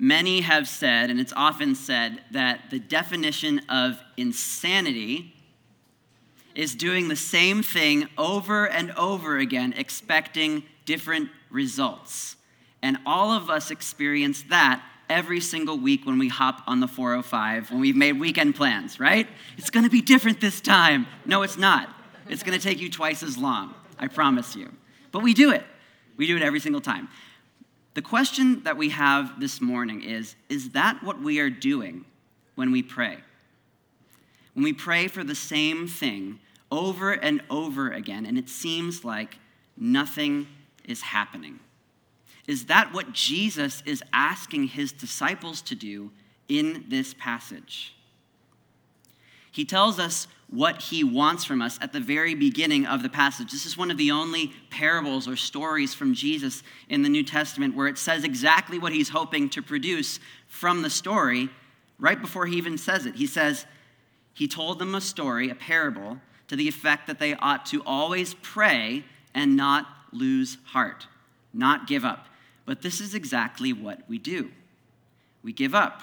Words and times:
many 0.00 0.40
have 0.40 0.66
said, 0.66 1.10
and 1.10 1.20
it's 1.20 1.32
often 1.36 1.74
said, 1.74 2.22
that 2.30 2.70
the 2.70 2.78
definition 2.78 3.60
of 3.68 4.00
insanity 4.16 5.34
is 6.54 6.74
doing 6.74 7.08
the 7.08 7.16
same 7.16 7.62
thing 7.62 8.08
over 8.18 8.66
and 8.66 8.90
over 8.92 9.38
again, 9.38 9.74
expecting 9.76 10.64
different 10.84 11.28
results. 11.50 12.36
And 12.82 12.98
all 13.06 13.30
of 13.30 13.50
us 13.50 13.70
experience 13.70 14.42
that 14.48 14.82
every 15.08 15.40
single 15.40 15.78
week 15.78 16.06
when 16.06 16.18
we 16.18 16.28
hop 16.28 16.62
on 16.66 16.80
the 16.80 16.88
405, 16.88 17.70
when 17.70 17.80
we've 17.80 17.96
made 17.96 18.18
weekend 18.18 18.54
plans, 18.54 18.98
right? 18.98 19.28
It's 19.58 19.70
gonna 19.70 19.90
be 19.90 20.00
different 20.00 20.40
this 20.40 20.60
time. 20.60 21.06
No, 21.26 21.42
it's 21.42 21.58
not. 21.58 21.88
It's 22.28 22.42
gonna 22.42 22.58
take 22.58 22.80
you 22.80 22.88
twice 22.88 23.22
as 23.22 23.36
long, 23.36 23.74
I 23.98 24.06
promise 24.06 24.56
you. 24.56 24.72
But 25.12 25.22
we 25.22 25.34
do 25.34 25.50
it. 25.50 25.64
We 26.16 26.26
do 26.26 26.36
it 26.36 26.42
every 26.42 26.60
single 26.60 26.80
time. 26.80 27.08
The 27.94 28.02
question 28.02 28.62
that 28.62 28.76
we 28.76 28.90
have 28.90 29.40
this 29.40 29.60
morning 29.60 30.02
is 30.02 30.36
Is 30.48 30.70
that 30.70 31.02
what 31.02 31.20
we 31.20 31.40
are 31.40 31.50
doing 31.50 32.04
when 32.54 32.72
we 32.72 32.82
pray? 32.82 33.18
When 34.54 34.64
we 34.64 34.72
pray 34.72 35.08
for 35.08 35.24
the 35.24 35.34
same 35.34 35.86
thing 35.86 36.40
over 36.70 37.12
and 37.12 37.42
over 37.50 37.90
again, 37.90 38.26
and 38.26 38.38
it 38.38 38.48
seems 38.48 39.04
like 39.04 39.38
nothing 39.76 40.46
is 40.84 41.02
happening. 41.02 41.60
Is 42.46 42.66
that 42.66 42.92
what 42.92 43.12
Jesus 43.12 43.82
is 43.86 44.02
asking 44.12 44.68
his 44.68 44.92
disciples 44.92 45.62
to 45.62 45.74
do 45.74 46.10
in 46.48 46.84
this 46.88 47.14
passage? 47.14 47.94
He 49.50 49.64
tells 49.64 49.98
us 49.98 50.26
what 50.48 50.82
he 50.82 51.04
wants 51.04 51.44
from 51.44 51.62
us 51.62 51.78
at 51.80 51.92
the 51.92 52.00
very 52.00 52.34
beginning 52.34 52.84
of 52.84 53.02
the 53.02 53.08
passage. 53.08 53.52
This 53.52 53.66
is 53.66 53.76
one 53.76 53.90
of 53.90 53.96
the 53.96 54.10
only 54.10 54.52
parables 54.68 55.28
or 55.28 55.36
stories 55.36 55.94
from 55.94 56.12
Jesus 56.12 56.62
in 56.88 57.02
the 57.02 57.08
New 57.08 57.22
Testament 57.22 57.76
where 57.76 57.86
it 57.86 57.98
says 57.98 58.24
exactly 58.24 58.78
what 58.78 58.92
he's 58.92 59.10
hoping 59.10 59.48
to 59.50 59.62
produce 59.62 60.18
from 60.48 60.82
the 60.82 60.90
story 60.90 61.48
right 62.00 62.20
before 62.20 62.46
he 62.46 62.56
even 62.56 62.76
says 62.78 63.06
it. 63.06 63.14
He 63.14 63.26
says, 63.26 63.64
He 64.34 64.48
told 64.48 64.80
them 64.80 64.94
a 64.94 65.00
story, 65.00 65.50
a 65.50 65.54
parable, 65.54 66.20
to 66.48 66.56
the 66.56 66.66
effect 66.66 67.06
that 67.06 67.20
they 67.20 67.34
ought 67.34 67.64
to 67.66 67.82
always 67.84 68.34
pray 68.42 69.04
and 69.32 69.56
not 69.56 69.86
lose 70.12 70.58
heart, 70.64 71.06
not 71.54 71.86
give 71.86 72.04
up. 72.04 72.26
But 72.66 72.82
this 72.82 73.00
is 73.00 73.14
exactly 73.14 73.72
what 73.72 74.00
we 74.08 74.18
do 74.18 74.50
we 75.42 75.52
give 75.52 75.74
up. 75.74 76.02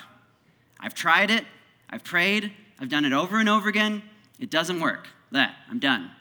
I've 0.79 0.95
tried 0.95 1.29
it, 1.29 1.45
I've 1.89 2.03
prayed, 2.03 2.51
I've 2.79 2.89
done 2.89 3.05
it 3.05 3.13
over 3.13 3.39
and 3.39 3.49
over 3.49 3.69
again. 3.69 4.03
It 4.39 4.49
doesn't 4.49 4.79
work. 4.79 5.07
That, 5.31 5.55
I'm 5.69 5.79
done. 5.79 6.11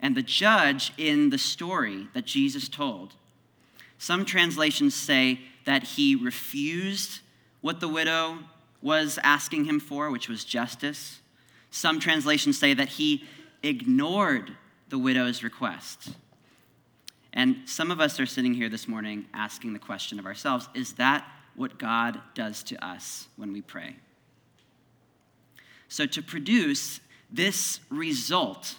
And 0.00 0.16
the 0.16 0.22
judge 0.22 0.92
in 0.96 1.30
the 1.30 1.38
story 1.38 2.08
that 2.14 2.24
Jesus 2.24 2.68
told, 2.68 3.14
some 3.98 4.24
translations 4.24 4.94
say 4.94 5.40
that 5.64 5.82
he 5.82 6.16
refused 6.16 7.20
what 7.60 7.80
the 7.80 7.88
widow 7.88 8.38
was 8.82 9.18
asking 9.22 9.66
him 9.66 9.78
for, 9.78 10.10
which 10.10 10.28
was 10.28 10.44
justice. 10.44 11.20
Some 11.70 12.00
translations 12.00 12.58
say 12.58 12.72
that 12.74 12.88
he 12.88 13.24
ignored 13.62 14.56
the 14.88 14.98
widow's 14.98 15.42
request. 15.42 16.10
And 17.32 17.58
some 17.66 17.90
of 17.90 18.00
us 18.00 18.18
are 18.18 18.26
sitting 18.26 18.54
here 18.54 18.68
this 18.68 18.88
morning 18.88 19.26
asking 19.32 19.72
the 19.72 19.78
question 19.78 20.18
of 20.18 20.26
ourselves 20.26 20.68
is 20.74 20.94
that 20.94 21.24
what 21.54 21.78
God 21.78 22.20
does 22.34 22.62
to 22.64 22.84
us 22.84 23.28
when 23.36 23.52
we 23.52 23.60
pray? 23.60 23.96
So, 25.90 26.06
to 26.06 26.22
produce 26.22 27.00
this 27.32 27.80
result 27.90 28.76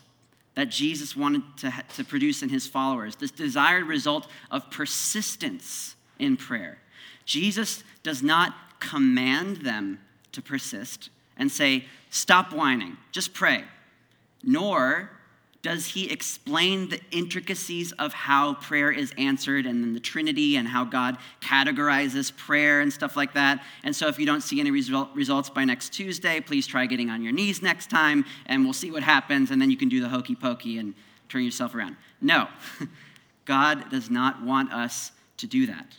that 0.55 0.69
Jesus 0.69 1.15
wanted 1.15 1.43
to, 1.57 1.73
to 1.95 2.03
produce 2.05 2.41
in 2.41 2.47
his 2.47 2.65
followers, 2.67 3.17
this 3.17 3.31
desired 3.31 3.85
result 3.85 4.27
of 4.49 4.71
persistence 4.71 5.95
in 6.19 6.37
prayer, 6.37 6.79
Jesus 7.25 7.83
does 8.01 8.23
not 8.23 8.55
command 8.79 9.57
them 9.57 9.99
to 10.31 10.41
persist 10.41 11.09
and 11.37 11.51
say, 11.51 11.85
Stop 12.09 12.53
whining, 12.53 12.95
just 13.11 13.33
pray. 13.33 13.65
Nor 14.41 15.09
does 15.61 15.85
he 15.85 16.09
explain 16.09 16.89
the 16.89 16.99
intricacies 17.11 17.91
of 17.93 18.13
how 18.13 18.55
prayer 18.55 18.91
is 18.91 19.13
answered 19.17 19.65
and 19.65 19.83
then 19.83 19.93
the 19.93 19.99
Trinity 19.99 20.55
and 20.55 20.67
how 20.67 20.83
God 20.83 21.17
categorizes 21.39 22.35
prayer 22.35 22.81
and 22.81 22.91
stuff 22.91 23.15
like 23.15 23.33
that. 23.33 23.63
And 23.83 23.95
so, 23.95 24.07
if 24.07 24.17
you 24.17 24.25
don't 24.25 24.41
see 24.41 24.59
any 24.59 24.71
result, 24.71 25.09
results 25.13 25.49
by 25.49 25.65
next 25.65 25.93
Tuesday, 25.93 26.39
please 26.39 26.65
try 26.65 26.87
getting 26.87 27.09
on 27.09 27.21
your 27.21 27.31
knees 27.31 27.61
next 27.61 27.89
time 27.89 28.25
and 28.47 28.63
we'll 28.63 28.73
see 28.73 28.89
what 28.89 29.03
happens. 29.03 29.51
And 29.51 29.61
then 29.61 29.69
you 29.69 29.77
can 29.77 29.89
do 29.89 30.01
the 30.01 30.09
hokey 30.09 30.35
pokey 30.35 30.79
and 30.79 30.95
turn 31.29 31.43
yourself 31.43 31.75
around. 31.75 31.95
No, 32.19 32.47
God 33.45 33.89
does 33.91 34.09
not 34.09 34.41
want 34.41 34.73
us 34.73 35.11
to 35.37 35.47
do 35.47 35.67
that. 35.67 35.97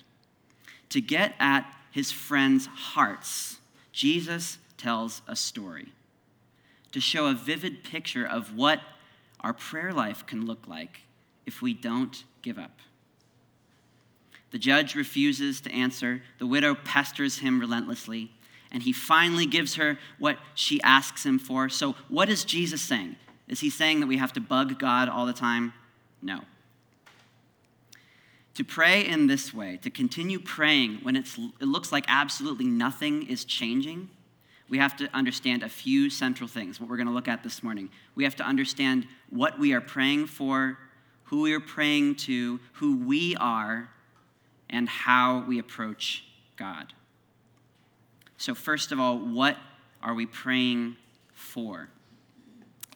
To 0.90 1.00
get 1.00 1.34
at 1.38 1.72
his 1.90 2.10
friends' 2.10 2.66
hearts, 2.66 3.58
Jesus 3.92 4.58
tells 4.76 5.22
a 5.28 5.36
story 5.36 5.92
to 6.90 7.00
show 7.00 7.26
a 7.26 7.34
vivid 7.34 7.84
picture 7.84 8.26
of 8.26 8.56
what 8.56 8.80
our 9.42 9.52
prayer 9.52 9.92
life 9.92 10.26
can 10.26 10.46
look 10.46 10.66
like 10.66 11.00
if 11.46 11.62
we 11.62 11.74
don't 11.74 12.24
give 12.42 12.58
up. 12.58 12.78
The 14.50 14.58
judge 14.58 14.94
refuses 14.94 15.60
to 15.62 15.72
answer. 15.72 16.22
The 16.38 16.46
widow 16.46 16.74
pesters 16.74 17.38
him 17.38 17.58
relentlessly, 17.58 18.30
and 18.70 18.82
he 18.82 18.92
finally 18.92 19.46
gives 19.46 19.76
her 19.76 19.98
what 20.18 20.38
she 20.54 20.80
asks 20.82 21.24
him 21.24 21.38
for. 21.38 21.68
So, 21.68 21.96
what 22.08 22.28
is 22.28 22.44
Jesus 22.44 22.82
saying? 22.82 23.16
Is 23.48 23.60
he 23.60 23.70
saying 23.70 24.00
that 24.00 24.06
we 24.06 24.18
have 24.18 24.32
to 24.34 24.40
bug 24.40 24.78
God 24.78 25.08
all 25.08 25.26
the 25.26 25.32
time? 25.32 25.72
No. 26.20 26.40
To 28.54 28.64
pray 28.64 29.00
in 29.06 29.26
this 29.26 29.54
way, 29.54 29.78
to 29.82 29.90
continue 29.90 30.38
praying 30.38 30.98
when 31.02 31.16
it 31.16 31.26
looks 31.60 31.90
like 31.90 32.04
absolutely 32.06 32.66
nothing 32.66 33.26
is 33.26 33.46
changing, 33.46 34.10
we 34.72 34.78
have 34.78 34.96
to 34.96 35.06
understand 35.14 35.62
a 35.62 35.68
few 35.68 36.08
central 36.08 36.48
things, 36.48 36.80
what 36.80 36.88
we're 36.88 36.96
going 36.96 37.06
to 37.06 37.12
look 37.12 37.28
at 37.28 37.42
this 37.42 37.62
morning. 37.62 37.90
We 38.14 38.24
have 38.24 38.36
to 38.36 38.42
understand 38.42 39.06
what 39.28 39.58
we 39.58 39.74
are 39.74 39.82
praying 39.82 40.28
for, 40.28 40.78
who 41.24 41.42
we 41.42 41.52
are 41.52 41.60
praying 41.60 42.14
to, 42.14 42.58
who 42.72 42.96
we 42.96 43.36
are, 43.36 43.90
and 44.70 44.88
how 44.88 45.44
we 45.46 45.58
approach 45.58 46.24
God. 46.56 46.94
So, 48.38 48.54
first 48.54 48.92
of 48.92 48.98
all, 48.98 49.18
what 49.18 49.58
are 50.02 50.14
we 50.14 50.24
praying 50.24 50.96
for? 51.34 51.90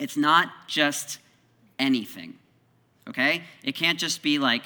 It's 0.01 0.17
not 0.17 0.49
just 0.67 1.19
anything, 1.79 2.39
okay? 3.07 3.43
It 3.63 3.75
can't 3.75 3.99
just 3.99 4.23
be 4.23 4.39
like, 4.39 4.63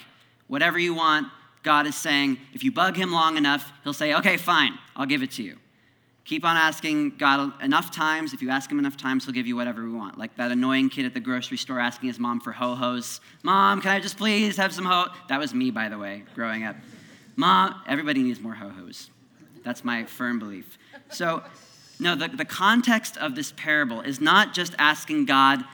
whatever 0.47 0.79
you 0.79 0.95
want, 0.95 1.27
God 1.65 1.89
is 1.89 1.97
saying, 1.97 2.39
if 2.53 2.63
you 2.63 2.71
bug 2.71 2.97
him 2.97 3.11
long 3.11 3.37
enough, 3.37 3.73
he'll 3.83 3.93
say, 3.93 4.15
okay, 4.15 4.37
fine, 4.37 4.79
I'll 4.95 5.07
give 5.07 5.25
it 5.25 5.33
to 5.33 5.43
you. 5.43 5.57
Keep 6.25 6.45
on 6.45 6.57
asking 6.57 7.17
God 7.17 7.53
enough 7.63 7.91
times. 7.91 8.33
If 8.33 8.43
you 8.43 8.51
ask 8.51 8.71
Him 8.71 8.79
enough 8.79 8.97
times, 8.97 9.25
He'll 9.25 9.35
give 9.35 9.47
you 9.47 9.57
whatever 9.57 9.83
we 9.83 9.93
want. 9.93 10.19
Like 10.19 10.37
that 10.37 10.53
annoying 10.53 10.91
kid 10.91 11.07
at 11.07 11.15
the 11.15 11.21
grocery 11.21 11.57
store 11.57 11.81
asking 11.81 12.09
his 12.09 12.19
mom 12.19 12.41
for 12.41 12.53
ho 12.53 12.75
hos. 12.75 13.21
Mom, 13.43 13.81
can 13.81 13.91
I 13.91 14.01
just 14.01 14.17
please 14.17 14.57
have 14.57 14.73
some 14.73 14.85
ho? 14.85 15.07
That 15.29 15.39
was 15.39 15.55
me, 15.55 15.71
by 15.71 15.89
the 15.89 15.99
way, 15.99 16.25
growing 16.35 16.65
up. 16.65 16.77
Mom, 17.37 17.83
everybody 17.87 18.23
needs 18.23 18.41
more 18.41 18.55
ho 18.55 18.69
hos. 18.69 19.11
That's 19.65 19.85
my 19.85 20.05
firm 20.05 20.39
belief. 20.39 20.79
So, 21.11 21.43
no, 21.99 22.15
the, 22.15 22.29
the 22.29 22.45
context 22.45 23.17
of 23.17 23.35
this 23.35 23.53
parable 23.53 24.01
is 24.01 24.21
not 24.21 24.55
just 24.55 24.75
asking 24.79 25.27
God, 25.27 25.65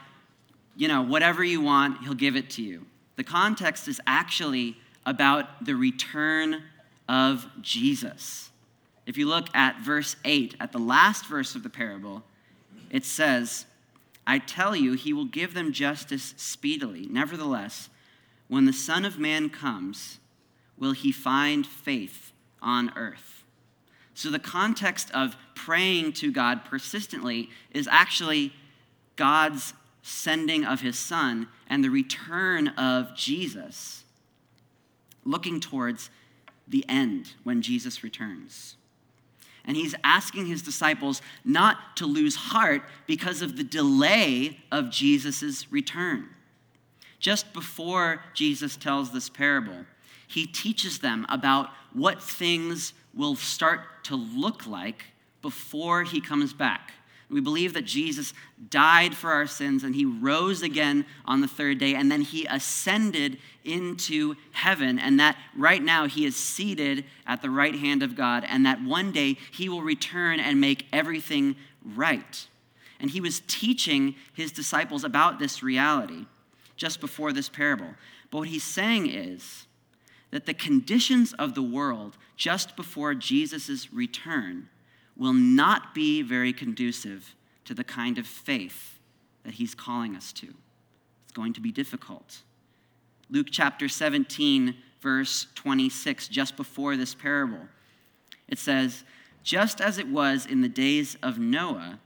you 0.76 0.88
know, 0.88 1.02
whatever 1.02 1.44
you 1.44 1.60
want, 1.60 2.02
He'll 2.02 2.14
give 2.14 2.36
it 2.36 2.50
to 2.50 2.62
you. 2.62 2.86
The 3.16 3.24
context 3.24 3.88
is 3.88 4.00
actually 4.06 4.76
about 5.04 5.64
the 5.64 5.74
return 5.74 6.62
of 7.08 7.46
Jesus. 7.60 8.50
If 9.06 9.16
you 9.16 9.26
look 9.26 9.54
at 9.54 9.80
verse 9.80 10.16
8, 10.24 10.56
at 10.58 10.72
the 10.72 10.78
last 10.78 11.26
verse 11.26 11.54
of 11.54 11.62
the 11.62 11.70
parable, 11.70 12.24
it 12.90 13.04
says, 13.04 13.66
I 14.26 14.38
tell 14.38 14.74
you, 14.74 14.94
he 14.94 15.12
will 15.12 15.24
give 15.24 15.54
them 15.54 15.72
justice 15.72 16.34
speedily. 16.36 17.06
Nevertheless, 17.08 17.88
when 18.48 18.64
the 18.64 18.72
Son 18.72 19.04
of 19.04 19.18
Man 19.18 19.48
comes, 19.48 20.18
will 20.76 20.92
he 20.92 21.12
find 21.12 21.66
faith 21.66 22.32
on 22.60 22.92
earth? 22.96 23.44
So, 24.14 24.30
the 24.30 24.38
context 24.38 25.10
of 25.12 25.36
praying 25.54 26.14
to 26.14 26.32
God 26.32 26.64
persistently 26.64 27.50
is 27.70 27.86
actually 27.86 28.52
God's 29.14 29.74
sending 30.02 30.64
of 30.64 30.80
his 30.80 30.98
Son 30.98 31.48
and 31.68 31.84
the 31.84 31.90
return 31.90 32.68
of 32.68 33.14
Jesus, 33.14 34.04
looking 35.24 35.60
towards 35.60 36.10
the 36.66 36.84
end 36.88 37.34
when 37.44 37.62
Jesus 37.62 38.02
returns. 38.02 38.76
And 39.66 39.76
he's 39.76 39.94
asking 40.04 40.46
his 40.46 40.62
disciples 40.62 41.20
not 41.44 41.96
to 41.96 42.06
lose 42.06 42.36
heart 42.36 42.82
because 43.06 43.42
of 43.42 43.56
the 43.56 43.64
delay 43.64 44.60
of 44.70 44.90
Jesus' 44.90 45.70
return. 45.72 46.28
Just 47.18 47.52
before 47.52 48.22
Jesus 48.34 48.76
tells 48.76 49.10
this 49.10 49.28
parable, 49.28 49.84
he 50.28 50.46
teaches 50.46 51.00
them 51.00 51.26
about 51.28 51.70
what 51.92 52.22
things 52.22 52.92
will 53.14 53.34
start 53.34 54.04
to 54.04 54.16
look 54.16 54.66
like 54.66 55.06
before 55.42 56.04
he 56.04 56.20
comes 56.20 56.52
back. 56.52 56.92
We 57.28 57.40
believe 57.40 57.74
that 57.74 57.84
Jesus 57.84 58.32
died 58.70 59.14
for 59.14 59.32
our 59.32 59.48
sins 59.48 59.82
and 59.82 59.94
he 59.94 60.04
rose 60.04 60.62
again 60.62 61.04
on 61.24 61.40
the 61.40 61.48
third 61.48 61.78
day 61.78 61.94
and 61.94 62.10
then 62.10 62.20
he 62.20 62.46
ascended 62.46 63.38
into 63.64 64.36
heaven 64.52 64.98
and 64.98 65.18
that 65.18 65.36
right 65.56 65.82
now 65.82 66.06
he 66.06 66.24
is 66.24 66.36
seated 66.36 67.04
at 67.26 67.42
the 67.42 67.50
right 67.50 67.74
hand 67.74 68.04
of 68.04 68.14
God 68.14 68.44
and 68.48 68.64
that 68.64 68.82
one 68.82 69.10
day 69.10 69.36
he 69.50 69.68
will 69.68 69.82
return 69.82 70.38
and 70.38 70.60
make 70.60 70.86
everything 70.92 71.56
right. 71.84 72.46
And 73.00 73.10
he 73.10 73.20
was 73.20 73.42
teaching 73.48 74.14
his 74.32 74.52
disciples 74.52 75.02
about 75.02 75.40
this 75.40 75.64
reality 75.64 76.26
just 76.76 77.00
before 77.00 77.32
this 77.32 77.48
parable. 77.48 77.94
But 78.30 78.38
what 78.38 78.48
he's 78.48 78.62
saying 78.62 79.08
is 79.10 79.66
that 80.30 80.46
the 80.46 80.54
conditions 80.54 81.32
of 81.32 81.54
the 81.54 81.62
world 81.62 82.16
just 82.36 82.76
before 82.76 83.14
Jesus' 83.14 83.92
return 83.92 84.68
will 85.16 85.32
not 85.32 85.94
be 85.94 86.22
very 86.22 86.52
conducive 86.52 87.34
to 87.64 87.74
the 87.74 87.84
kind 87.84 88.18
of 88.18 88.26
faith 88.26 88.98
that 89.44 89.54
he's 89.54 89.74
calling 89.74 90.14
us 90.16 90.32
to. 90.32 90.46
It's 91.24 91.32
going 91.32 91.52
to 91.54 91.60
be 91.60 91.72
difficult. 91.72 92.42
Luke 93.30 93.48
chapter 93.50 93.88
17, 93.88 94.76
verse 95.00 95.46
26, 95.54 96.28
just 96.28 96.56
before 96.56 96.96
this 96.96 97.14
parable, 97.14 97.68
it 98.48 98.58
says, 98.58 99.04
Just 99.42 99.80
as 99.80 99.98
it 99.98 100.08
was 100.08 100.46
in 100.46 100.60
the 100.60 100.68
days 100.68 101.16
of 101.22 101.38
Noah, 101.38 101.98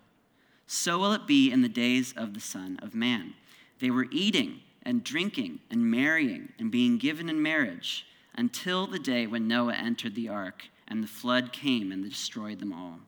so 0.66 0.98
will 0.98 1.12
it 1.12 1.26
be 1.26 1.50
in 1.50 1.62
the 1.62 1.68
days 1.68 2.14
of 2.16 2.32
the 2.32 2.40
Son 2.40 2.78
of 2.80 2.94
Man. 2.94 3.34
They 3.80 3.90
were 3.90 4.06
eating 4.10 4.60
and 4.82 5.02
drinking 5.02 5.58
and 5.70 5.90
marrying 5.90 6.52
and 6.58 6.70
being 6.70 6.96
given 6.96 7.28
in 7.28 7.42
marriage 7.42 8.06
until 8.36 8.86
the 8.86 8.98
day 8.98 9.26
when 9.26 9.48
Noah 9.48 9.74
entered 9.74 10.14
the 10.14 10.28
ark 10.28 10.68
and 10.90 11.02
the 11.02 11.08
flood 11.08 11.52
came 11.52 11.92
and 11.92 12.04
destroyed 12.04 12.58
them 12.58 12.72
all. 12.72 12.98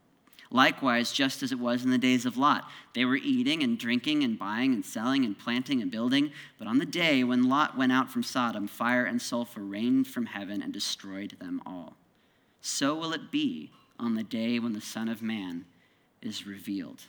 Likewise, 0.50 1.12
just 1.12 1.42
as 1.42 1.50
it 1.50 1.58
was 1.58 1.82
in 1.82 1.90
the 1.90 1.98
days 1.98 2.26
of 2.26 2.36
Lot, 2.36 2.64
they 2.94 3.06
were 3.06 3.16
eating 3.16 3.62
and 3.62 3.78
drinking 3.78 4.22
and 4.22 4.38
buying 4.38 4.74
and 4.74 4.84
selling 4.84 5.24
and 5.24 5.38
planting 5.38 5.80
and 5.80 5.90
building. 5.90 6.30
But 6.58 6.68
on 6.68 6.78
the 6.78 6.86
day 6.86 7.24
when 7.24 7.48
Lot 7.48 7.76
went 7.76 7.90
out 7.90 8.10
from 8.10 8.22
Sodom, 8.22 8.68
fire 8.68 9.04
and 9.04 9.20
sulfur 9.20 9.62
rained 9.62 10.06
from 10.06 10.26
heaven 10.26 10.62
and 10.62 10.72
destroyed 10.72 11.36
them 11.40 11.62
all. 11.64 11.96
So 12.60 12.94
will 12.94 13.14
it 13.14 13.30
be 13.30 13.70
on 13.98 14.14
the 14.14 14.22
day 14.22 14.58
when 14.58 14.74
the 14.74 14.80
Son 14.80 15.08
of 15.08 15.22
Man 15.22 15.64
is 16.20 16.46
revealed. 16.46 17.02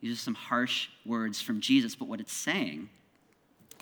These 0.00 0.12
are 0.12 0.20
some 0.20 0.34
harsh 0.34 0.88
words 1.04 1.40
from 1.40 1.60
Jesus, 1.60 1.94
but 1.94 2.08
what 2.08 2.20
it's 2.20 2.32
saying 2.32 2.88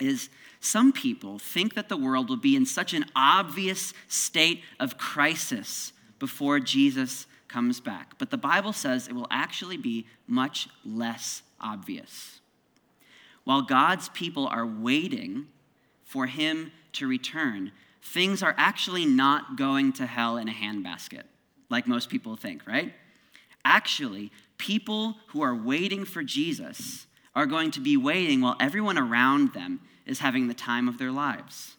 is 0.01 0.29
some 0.61 0.93
people 0.93 1.39
think 1.39 1.75
that 1.75 1.89
the 1.89 1.97
world 1.97 2.29
will 2.29 2.37
be 2.37 2.57
in 2.57 2.67
such 2.67 2.95
an 2.95 3.05
obvious 3.17 3.93
state 4.09 4.63
of 4.79 4.99
crisis 4.99 5.93
before 6.19 6.61
Jesus 6.61 7.27
comes 7.49 7.81
back. 7.81 8.19
But 8.19 8.31
the 8.31 8.37
Bible 8.37 8.73
says 8.73 9.09
it 9.09 9.15
will 9.15 9.27
actually 9.31 9.77
be 9.77 10.07
much 10.27 10.69
less 10.85 11.43
obvious. 11.61 12.41
While 13.45 13.63
God's 13.63 14.11
people 14.11 14.47
are 14.47 14.67
waiting 14.67 15.47
for 16.05 16.27
him 16.27 16.73
to 16.93 17.09
return, 17.09 17.73
things 18.03 18.43
are 18.43 18.55
actually 18.59 19.07
not 19.07 19.57
going 19.57 19.93
to 19.95 20.07
hell 20.07 20.37
in 20.37 20.49
a 20.49 20.53
handbasket, 20.53 21.23
like 21.71 21.87
most 21.87 22.11
people 22.11 22.37
think, 22.37 22.67
right? 22.67 22.93
Actually, 23.65 24.31
people 24.59 25.17
who 25.29 25.41
are 25.41 25.55
waiting 25.55 26.05
for 26.05 26.23
Jesus 26.23 27.07
are 27.35 27.47
going 27.47 27.71
to 27.71 27.81
be 27.81 27.97
waiting 27.97 28.41
while 28.41 28.57
everyone 28.61 28.99
around 28.99 29.55
them 29.55 29.81
is 30.05 30.19
having 30.19 30.49
the 30.49 30.55
time 30.55 30.89
of 30.89 30.99
their 30.99 31.13
lives. 31.13 31.77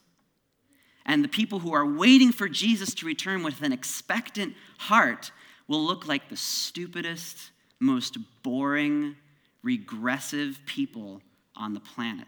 And 1.10 1.24
the 1.24 1.28
people 1.28 1.58
who 1.58 1.74
are 1.74 1.88
waiting 1.88 2.32
for 2.32 2.48
Jesus 2.48 2.94
to 2.94 3.06
return 3.08 3.42
with 3.42 3.64
an 3.64 3.74
expectant 3.74 4.54
heart 4.78 5.32
will 5.68 5.84
look 5.84 6.08
like 6.08 6.30
the 6.30 6.38
stupidest, 6.38 7.50
most 7.80 8.20
boring, 8.44 9.16
regressive 9.64 10.60
people 10.68 11.24
on 11.56 11.74
the 11.74 11.80
planet 11.80 12.28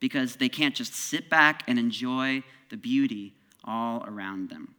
because 0.00 0.36
they 0.36 0.48
can't 0.48 0.74
just 0.74 0.94
sit 0.94 1.28
back 1.28 1.62
and 1.68 1.78
enjoy 1.78 2.42
the 2.70 2.78
beauty 2.78 3.34
all 3.62 4.02
around 4.08 4.48
them. 4.48 4.74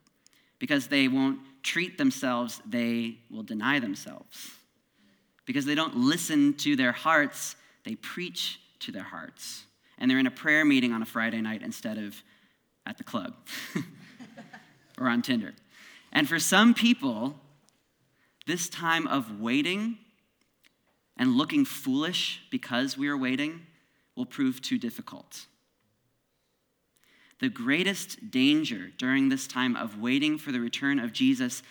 Because 0.58 0.88
they 0.88 1.08
won't 1.08 1.38
treat 1.62 2.00
themselves, 2.00 2.60
they 2.68 3.20
will 3.30 3.44
deny 3.44 3.80
themselves. 3.80 4.50
Because 5.46 5.66
they 5.66 5.76
don't 5.76 5.96
listen 5.96 6.56
to 6.56 6.76
their 6.76 6.94
hearts, 6.94 7.56
they 7.86 7.94
preach 7.94 8.60
to 8.80 8.92
their 8.92 9.04
hearts. 9.04 9.66
And 10.00 10.10
they're 10.10 10.18
in 10.18 10.26
a 10.26 10.32
prayer 10.32 10.66
meeting 10.66 10.94
on 10.94 11.04
a 11.04 11.06
Friday 11.06 11.42
night 11.42 11.62
instead 11.62 12.00
of 12.00 12.24
at 12.90 12.98
the 12.98 13.04
club 13.04 13.36
or 15.00 15.08
on 15.08 15.22
Tinder. 15.22 15.54
And 16.12 16.28
for 16.28 16.40
some 16.40 16.74
people, 16.74 17.36
this 18.48 18.68
time 18.68 19.06
of 19.06 19.40
waiting 19.40 20.00
and 21.16 21.38
looking 21.38 21.66
foolish 21.66 22.42
because 22.50 22.98
we 22.98 23.08
are 23.08 23.18
waiting 23.18 23.62
will 24.16 24.26
prove 24.26 24.60
too 24.60 24.80
difficult. 24.80 25.46
The 27.40 27.50
greatest 27.50 28.32
danger 28.32 28.92
during 28.98 29.30
this 29.30 29.48
time 29.48 29.76
of 29.76 30.02
waiting 30.02 30.38
for 30.40 30.52
the 30.52 30.60
return 30.60 31.00
of 31.00 31.14
Jesus 31.14 31.62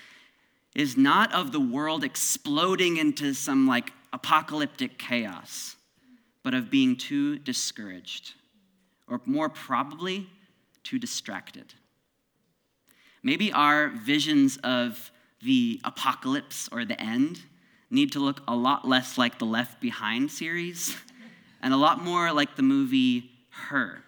is 0.74 0.96
not 0.96 1.34
of 1.34 1.50
the 1.50 1.60
world 1.60 2.04
exploding 2.04 2.96
into 2.96 3.34
some 3.34 3.66
like 3.66 3.92
apocalyptic 4.12 4.98
chaos, 4.98 5.74
but 6.44 6.54
of 6.54 6.70
being 6.70 6.96
too 6.96 7.38
discouraged, 7.40 8.34
or 9.08 9.20
more 9.26 9.48
probably, 9.48 10.28
too 10.88 10.98
distracted. 10.98 11.74
Maybe 13.22 13.52
our 13.52 13.88
visions 13.88 14.58
of 14.64 15.10
the 15.42 15.80
apocalypse 15.84 16.68
or 16.72 16.86
the 16.86 16.98
end 17.00 17.40
need 17.90 18.12
to 18.12 18.20
look 18.20 18.40
a 18.48 18.56
lot 18.56 18.88
less 18.88 19.18
like 19.18 19.38
the 19.38 19.44
Left 19.44 19.82
Behind 19.82 20.30
series 20.30 20.96
and 21.62 21.74
a 21.74 21.76
lot 21.76 22.02
more 22.02 22.32
like 22.32 22.56
the 22.56 22.62
movie 22.62 23.30
Her. 23.50 24.02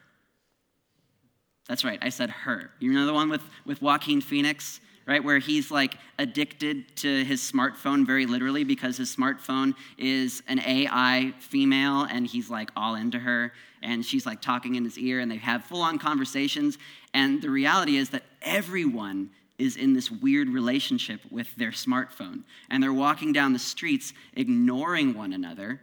That's 1.68 1.84
right, 1.84 1.98
I 2.00 2.08
said 2.08 2.30
Her. 2.30 2.70
You 2.78 2.92
know 2.94 3.04
the 3.04 3.12
one 3.12 3.28
with, 3.28 3.42
with 3.66 3.82
Joaquin 3.82 4.22
Phoenix? 4.22 4.80
Right? 5.10 5.24
Where 5.24 5.40
he's 5.40 5.72
like 5.72 5.96
addicted 6.20 6.96
to 6.98 7.24
his 7.24 7.40
smartphone 7.40 8.06
very 8.06 8.26
literally 8.26 8.62
because 8.62 8.96
his 8.96 9.14
smartphone 9.14 9.74
is 9.98 10.40
an 10.46 10.60
AI 10.60 11.34
female 11.40 12.04
and 12.04 12.24
he's 12.24 12.48
like 12.48 12.70
all 12.76 12.94
into 12.94 13.18
her 13.18 13.52
and 13.82 14.06
she's 14.06 14.24
like 14.24 14.40
talking 14.40 14.76
in 14.76 14.84
his 14.84 14.96
ear 14.96 15.18
and 15.18 15.28
they 15.28 15.38
have 15.38 15.64
full 15.64 15.82
on 15.82 15.98
conversations. 15.98 16.78
And 17.12 17.42
the 17.42 17.50
reality 17.50 17.96
is 17.96 18.10
that 18.10 18.22
everyone 18.40 19.30
is 19.58 19.76
in 19.76 19.94
this 19.94 20.12
weird 20.12 20.48
relationship 20.48 21.20
with 21.28 21.56
their 21.56 21.72
smartphone. 21.72 22.44
And 22.70 22.80
they're 22.80 22.92
walking 22.92 23.32
down 23.32 23.52
the 23.52 23.58
streets 23.58 24.12
ignoring 24.36 25.14
one 25.14 25.32
another 25.32 25.80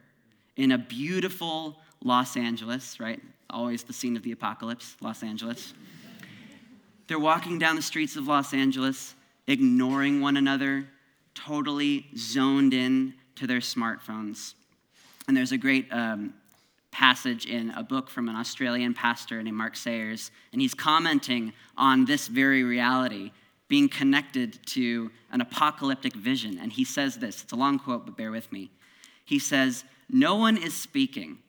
in 0.56 0.72
a 0.72 0.78
beautiful 0.78 1.82
Los 2.02 2.38
Angeles, 2.38 2.98
right? 2.98 3.22
Always 3.50 3.84
the 3.84 3.92
scene 3.92 4.16
of 4.16 4.24
the 4.24 4.32
apocalypse, 4.32 4.96
Los 5.02 5.22
Angeles. 5.22 5.74
They're 7.08 7.20
walking 7.20 7.58
down 7.58 7.76
the 7.76 7.82
streets 7.82 8.16
of 8.16 8.28
Los 8.28 8.54
Angeles, 8.54 9.16
ignoring 9.48 10.22
one 10.22 10.38
another, 10.38 10.88
totally 11.34 12.08
zoned 12.18 12.74
in 12.74 13.14
to 13.36 13.48
their 13.48 13.60
smartphones. 13.60 14.54
And 15.28 15.36
there's 15.36 15.52
a 15.52 15.58
great 15.58 15.92
um, 15.92 16.34
passage 16.92 17.46
in 17.46 17.70
a 17.72 17.84
book 17.84 18.10
from 18.10 18.28
an 18.30 18.36
Australian 18.36 18.94
pastor 18.94 19.42
named 19.44 19.58
Mark 19.58 19.76
Sayers, 19.76 20.32
and 20.52 20.62
he's 20.62 20.74
commenting 20.74 21.54
on 21.78 22.06
this 22.06 22.28
very 22.28 22.64
reality 22.64 23.32
being 23.68 23.90
connected 23.90 24.58
to 24.66 25.12
an 25.32 25.42
apocalyptic 25.42 26.16
vision. 26.16 26.58
And 26.58 26.72
he 26.72 26.84
says 26.84 27.18
this 27.18 27.44
it's 27.44 27.54
a 27.54 27.58
long 27.58 27.80
quote, 27.80 28.06
but 28.06 28.18
bear 28.18 28.32
with 28.32 28.52
me. 28.52 28.72
He 29.26 29.40
says, 29.40 29.84
No 30.10 30.36
one 30.36 30.58
is 30.58 30.74
speaking. 30.74 31.40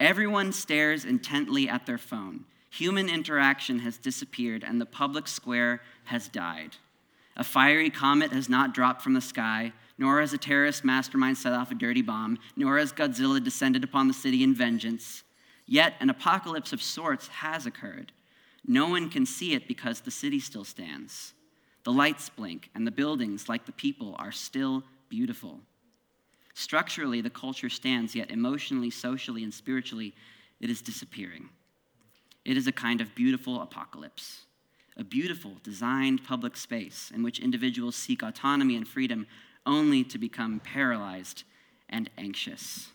Everyone 0.00 0.52
stares 0.52 1.04
intently 1.04 1.68
at 1.68 1.86
their 1.86 1.98
phone. 1.98 2.44
Human 2.70 3.08
interaction 3.08 3.80
has 3.80 3.98
disappeared, 3.98 4.64
and 4.64 4.80
the 4.80 4.86
public 4.86 5.28
square 5.28 5.82
has 6.04 6.28
died. 6.28 6.76
A 7.36 7.44
fiery 7.44 7.90
comet 7.90 8.32
has 8.32 8.48
not 8.48 8.74
dropped 8.74 9.02
from 9.02 9.14
the 9.14 9.20
sky, 9.20 9.72
nor 9.98 10.20
has 10.20 10.32
a 10.32 10.38
terrorist 10.38 10.84
mastermind 10.84 11.38
set 11.38 11.52
off 11.52 11.70
a 11.70 11.74
dirty 11.74 12.02
bomb, 12.02 12.38
nor 12.56 12.78
has 12.78 12.92
Godzilla 12.92 13.42
descended 13.42 13.84
upon 13.84 14.08
the 14.08 14.14
city 14.14 14.42
in 14.42 14.54
vengeance. 14.54 15.22
Yet 15.66 15.94
an 16.00 16.10
apocalypse 16.10 16.72
of 16.72 16.82
sorts 16.82 17.28
has 17.28 17.66
occurred. 17.66 18.12
No 18.66 18.88
one 18.88 19.10
can 19.10 19.26
see 19.26 19.54
it 19.54 19.68
because 19.68 20.00
the 20.00 20.10
city 20.10 20.40
still 20.40 20.64
stands. 20.64 21.32
The 21.84 21.92
lights 21.92 22.28
blink, 22.28 22.70
and 22.74 22.86
the 22.86 22.90
buildings, 22.90 23.48
like 23.48 23.66
the 23.66 23.72
people, 23.72 24.16
are 24.18 24.32
still 24.32 24.84
beautiful. 25.08 25.60
Structurally, 26.54 27.20
the 27.20 27.30
culture 27.30 27.68
stands, 27.68 28.14
yet 28.14 28.30
emotionally, 28.30 28.90
socially, 28.90 29.42
and 29.42 29.52
spiritually, 29.52 30.14
it 30.60 30.70
is 30.70 30.80
disappearing. 30.80 31.50
It 32.44 32.56
is 32.56 32.66
a 32.66 32.72
kind 32.72 33.00
of 33.00 33.14
beautiful 33.14 33.60
apocalypse, 33.60 34.44
a 34.96 35.04
beautiful, 35.04 35.52
designed 35.62 36.24
public 36.24 36.56
space 36.56 37.10
in 37.14 37.22
which 37.22 37.40
individuals 37.40 37.96
seek 37.96 38.22
autonomy 38.22 38.76
and 38.76 38.86
freedom 38.86 39.26
only 39.66 40.04
to 40.04 40.18
become 40.18 40.60
paralyzed 40.60 41.42
and 41.88 42.10
anxious. 42.16 42.88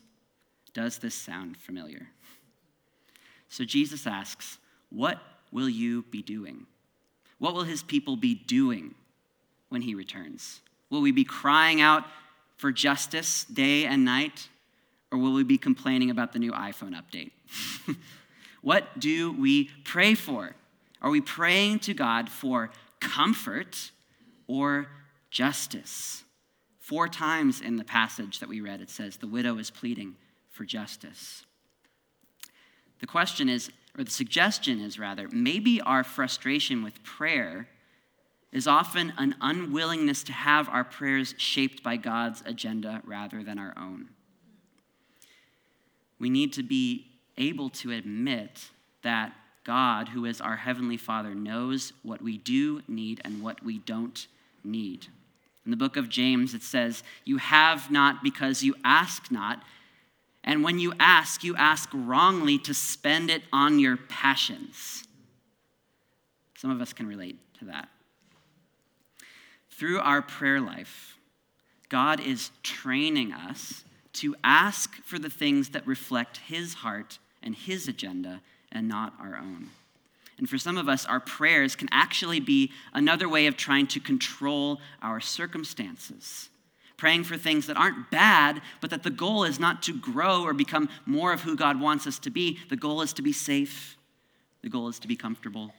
Does 0.73 0.99
this 0.99 1.15
sound 1.15 1.57
familiar? 1.57 2.09
So 3.49 3.65
Jesus 3.65 4.07
asks, 4.07 4.57
What 4.89 5.19
will 5.51 5.69
you 5.69 6.03
be 6.03 6.21
doing? 6.21 6.67
What 7.39 7.53
will 7.53 7.63
his 7.63 7.83
people 7.83 8.15
be 8.15 8.35
doing 8.35 8.95
when 9.69 9.81
he 9.81 9.95
returns? 9.95 10.61
Will 10.89 11.01
we 11.01 11.11
be 11.11 11.23
crying 11.23 11.81
out 11.81 12.03
for 12.57 12.71
justice 12.71 13.45
day 13.45 13.85
and 13.85 14.03
night, 14.03 14.49
or 15.11 15.17
will 15.17 15.33
we 15.33 15.43
be 15.43 15.57
complaining 15.57 16.09
about 16.09 16.33
the 16.33 16.39
new 16.39 16.51
iPhone 16.51 16.93
update? 16.93 17.31
what 18.61 18.99
do 18.99 19.31
we 19.31 19.69
pray 19.83 20.13
for? 20.13 20.55
Are 21.01 21.09
we 21.09 21.21
praying 21.21 21.79
to 21.79 21.93
God 21.93 22.29
for 22.29 22.71
comfort 22.99 23.91
or 24.47 24.87
justice? 25.31 26.23
Four 26.79 27.07
times 27.07 27.61
in 27.61 27.77
the 27.77 27.83
passage 27.83 28.39
that 28.39 28.49
we 28.49 28.61
read, 28.61 28.81
it 28.81 28.89
says 28.89 29.17
the 29.17 29.27
widow 29.27 29.57
is 29.57 29.69
pleading 29.69 30.15
for 30.49 30.65
justice. 30.65 31.45
The 32.99 33.07
question 33.07 33.47
is, 33.47 33.69
or 33.97 34.03
the 34.03 34.11
suggestion 34.11 34.79
is 34.79 34.99
rather, 34.99 35.27
maybe 35.31 35.81
our 35.81 36.03
frustration 36.03 36.83
with 36.83 37.03
prayer 37.03 37.69
is 38.51 38.67
often 38.67 39.13
an 39.17 39.35
unwillingness 39.41 40.23
to 40.23 40.33
have 40.33 40.67
our 40.69 40.83
prayers 40.83 41.35
shaped 41.37 41.83
by 41.83 41.95
God's 41.95 42.41
agenda 42.45 43.01
rather 43.05 43.43
than 43.43 43.59
our 43.59 43.73
own. 43.77 44.09
We 46.19 46.29
need 46.29 46.53
to 46.53 46.63
be 46.63 47.05
able 47.37 47.69
to 47.69 47.91
admit 47.91 48.69
that 49.03 49.33
God, 49.63 50.09
who 50.09 50.25
is 50.25 50.41
our 50.41 50.55
Heavenly 50.55 50.97
Father, 50.97 51.35
knows 51.35 51.93
what 52.03 52.21
we 52.21 52.37
do 52.37 52.81
need 52.87 53.21
and 53.23 53.41
what 53.43 53.63
we 53.63 53.79
don't 53.79 54.27
need. 54.63 55.07
In 55.65 55.71
the 55.71 55.77
book 55.77 55.97
of 55.97 56.09
James, 56.09 56.53
it 56.53 56.63
says, 56.63 57.03
You 57.25 57.37
have 57.37 57.91
not 57.91 58.23
because 58.23 58.63
you 58.63 58.75
ask 58.83 59.31
not. 59.31 59.61
And 60.43 60.63
when 60.63 60.79
you 60.79 60.93
ask, 60.99 61.43
you 61.43 61.55
ask 61.55 61.89
wrongly 61.93 62.57
to 62.59 62.73
spend 62.73 63.29
it 63.29 63.43
on 63.51 63.77
your 63.77 63.97
passions. 63.97 65.03
Some 66.57 66.71
of 66.71 66.81
us 66.81 66.93
can 66.93 67.07
relate 67.07 67.37
to 67.59 67.65
that. 67.65 67.89
Through 69.69 69.99
our 69.99 70.21
prayer 70.21 70.59
life, 70.59 71.17
God 71.89 72.19
is 72.19 72.51
training 72.63 73.31
us 73.31 73.83
to 74.13 74.35
ask 74.43 74.95
for 75.03 75.19
the 75.19 75.29
things 75.29 75.69
that 75.69 75.85
reflect 75.85 76.37
His 76.37 76.75
heart 76.75 77.19
and 77.43 77.55
His 77.55 77.87
agenda 77.87 78.41
and 78.71 78.88
not 78.88 79.13
our 79.19 79.38
own. 79.38 79.69
And 80.38 80.49
for 80.49 80.57
some 80.57 80.77
of 80.77 80.88
us, 80.88 81.05
our 81.05 81.19
prayers 81.19 81.75
can 81.75 81.89
actually 81.91 82.39
be 82.39 82.71
another 82.93 83.27
way 83.27 83.47
of 83.47 83.57
trying 83.57 83.88
to 83.88 83.99
control 83.99 84.79
our 85.01 85.19
circumstances. 85.19 86.49
Praying 86.95 87.25
for 87.25 87.38
things 87.38 87.67
that 87.67 87.77
aren't 87.77 88.09
bad, 88.09 88.61
but 88.79 88.89
that 88.89 89.03
the 89.03 89.09
goal 89.09 89.43
is 89.43 89.59
not 89.59 89.83
to 89.83 89.93
grow 89.93 90.43
or 90.43 90.53
become 90.53 90.89
more 91.05 91.33
of 91.33 91.41
who 91.41 91.55
God 91.55 91.79
wants 91.79 92.07
us 92.07 92.19
to 92.19 92.29
be. 92.29 92.57
The 92.69 92.77
goal 92.77 93.01
is 93.01 93.13
to 93.13 93.21
be 93.21 93.33
safe, 93.33 93.97
the 94.61 94.69
goal 94.69 94.88
is 94.88 94.99
to 94.99 95.07
be 95.07 95.15
comfortable. 95.15 95.73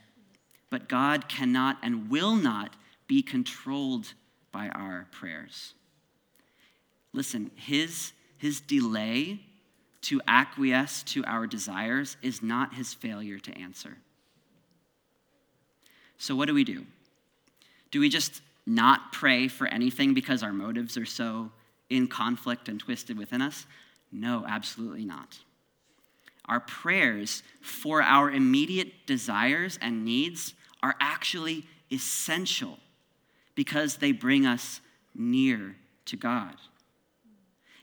But 0.68 0.88
God 0.88 1.28
cannot 1.28 1.78
and 1.82 2.11
will 2.11 2.37
not 2.37 2.76
be 3.06 3.23
controlled 3.23 4.12
by 4.52 4.68
our 4.68 5.09
prayers. 5.11 5.75
Listen, 7.12 7.50
his, 7.56 8.12
his 8.38 8.61
delay 8.61 9.40
to 10.02 10.21
acquiesce 10.26 11.02
to 11.04 11.25
our 11.25 11.47
desires 11.47 12.16
is 12.23 12.42
not 12.42 12.75
his 12.75 12.95
failure 12.95 13.38
to 13.38 13.59
answer. 13.59 13.99
So, 16.19 16.35
what 16.37 16.47
do 16.47 16.54
we 16.54 16.64
do? 16.64 16.87
Do 17.90 18.00
we 18.00 18.09
just 18.09 18.42
not 18.66 19.12
pray 19.12 19.49
for 19.49 19.66
anything 19.66 20.14
because 20.14 20.42
our 20.42 20.52
motives 20.52 20.97
are 20.97 21.07
so 21.07 21.50
in 21.88 22.07
conflict 22.07 22.69
and 22.69 22.78
twisted 22.78 23.19
within 23.19 23.42
us? 23.42 23.66
No, 24.12 24.45
absolutely 24.47 25.04
not. 25.04 25.38
Our 26.47 26.61
prayers 26.61 27.42
for 27.61 28.02
our 28.02 28.30
immediate 28.30 29.07
desires 29.07 29.78
and 29.80 30.04
needs 30.04 30.54
are 30.83 30.97
actually 31.00 31.64
essential 31.92 32.78
because 33.54 33.97
they 33.97 34.12
bring 34.12 34.47
us 34.47 34.80
near 35.14 35.76
to 36.07 36.16
God. 36.16 36.54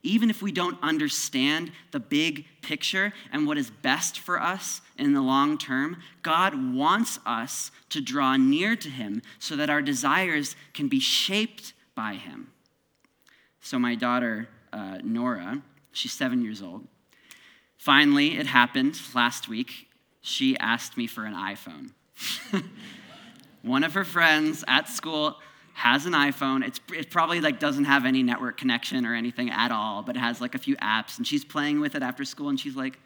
Even 0.03 0.29
if 0.29 0.41
we 0.41 0.51
don't 0.51 0.77
understand 0.81 1.71
the 1.91 1.99
big 1.99 2.45
picture 2.61 3.13
and 3.31 3.47
what 3.47 3.57
is 3.57 3.69
best 3.69 4.19
for 4.19 4.41
us 4.41 4.81
in 4.97 5.13
the 5.13 5.21
long 5.21 5.57
term, 5.57 5.97
God 6.23 6.73
wants 6.73 7.19
us 7.25 7.71
to 7.89 8.01
draw 8.01 8.37
near 8.37 8.75
to 8.75 8.89
Him 8.89 9.21
so 9.39 9.55
that 9.55 9.69
our 9.69 9.81
desires 9.81 10.55
can 10.73 10.87
be 10.87 10.99
shaped 10.99 11.73
by 11.95 12.13
Him. 12.13 12.51
So, 13.61 13.79
my 13.79 13.95
daughter, 13.95 14.47
uh, 14.71 14.99
Nora, 15.03 15.61
she's 15.91 16.13
seven 16.13 16.41
years 16.41 16.61
old. 16.61 16.87
Finally, 17.77 18.37
it 18.37 18.47
happened 18.47 18.99
last 19.13 19.47
week. 19.47 19.87
She 20.21 20.57
asked 20.57 20.97
me 20.97 21.07
for 21.07 21.25
an 21.25 21.33
iPhone. 21.33 21.91
One 23.61 23.83
of 23.83 23.93
her 23.93 24.03
friends 24.03 24.63
at 24.67 24.87
school 24.87 25.37
has 25.77 26.07
an 26.07 26.13
iPhone. 26.13 26.65
It's, 26.65 26.79
it 26.91 27.11
probably 27.11 27.39
like 27.39 27.59
doesn't 27.59 27.85
have 27.85 28.03
any 28.03 28.23
network 28.23 28.57
connection 28.57 29.05
or 29.05 29.13
anything 29.13 29.51
at 29.51 29.71
all, 29.71 30.01
but 30.01 30.17
has 30.17 30.41
like 30.41 30.55
a 30.55 30.57
few 30.57 30.75
apps. 30.77 31.19
And 31.19 31.27
she's 31.27 31.45
playing 31.45 31.79
with 31.79 31.93
it 31.93 32.01
after 32.01 32.25
school, 32.25 32.49
and 32.49 32.59
she's 32.59 32.75
like, 32.75 32.97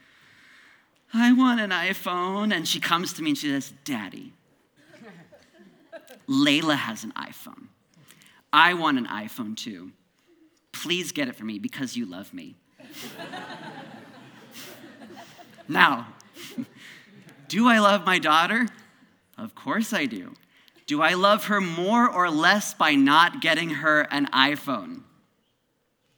I 1.13 1.33
want 1.33 1.59
an 1.59 1.71
iPhone. 1.71 2.55
And 2.55 2.65
she 2.65 2.79
comes 2.79 3.11
to 3.13 3.23
me 3.23 3.31
and 3.31 3.37
she 3.37 3.49
says, 3.49 3.73
Daddy, 3.83 4.31
Layla 6.29 6.77
has 6.77 7.03
an 7.03 7.11
iPhone. 7.11 7.67
I 8.53 8.73
want 8.73 8.97
an 8.97 9.07
iPhone 9.07 9.57
too. 9.57 9.91
Please 10.71 11.11
get 11.11 11.27
it 11.27 11.35
for 11.35 11.43
me 11.43 11.59
because 11.59 11.97
you 11.97 12.05
love 12.05 12.33
me. 12.33 12.55
now, 15.67 16.07
do 17.49 17.67
I 17.67 17.79
love 17.79 18.05
my 18.05 18.17
daughter? 18.17 18.65
Of 19.37 19.55
course 19.55 19.91
I 19.91 20.05
do. 20.05 20.35
Do 20.91 21.01
I 21.01 21.13
love 21.13 21.45
her 21.45 21.61
more 21.61 22.05
or 22.09 22.29
less 22.29 22.73
by 22.73 22.95
not 22.95 23.39
getting 23.39 23.69
her 23.69 24.01
an 24.11 24.25
iPhone? 24.33 25.03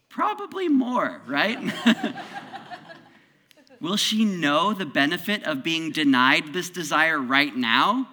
Probably 0.10 0.68
more, 0.68 1.22
right? 1.28 1.60
Will 3.80 3.98
she 3.98 4.26
know 4.26 4.74
the 4.74 4.88
benefit 4.88 5.44
of 5.44 5.62
being 5.62 5.92
denied 5.92 6.54
this 6.54 6.72
desire 6.72 7.20
right 7.20 7.56
now? 7.56 8.10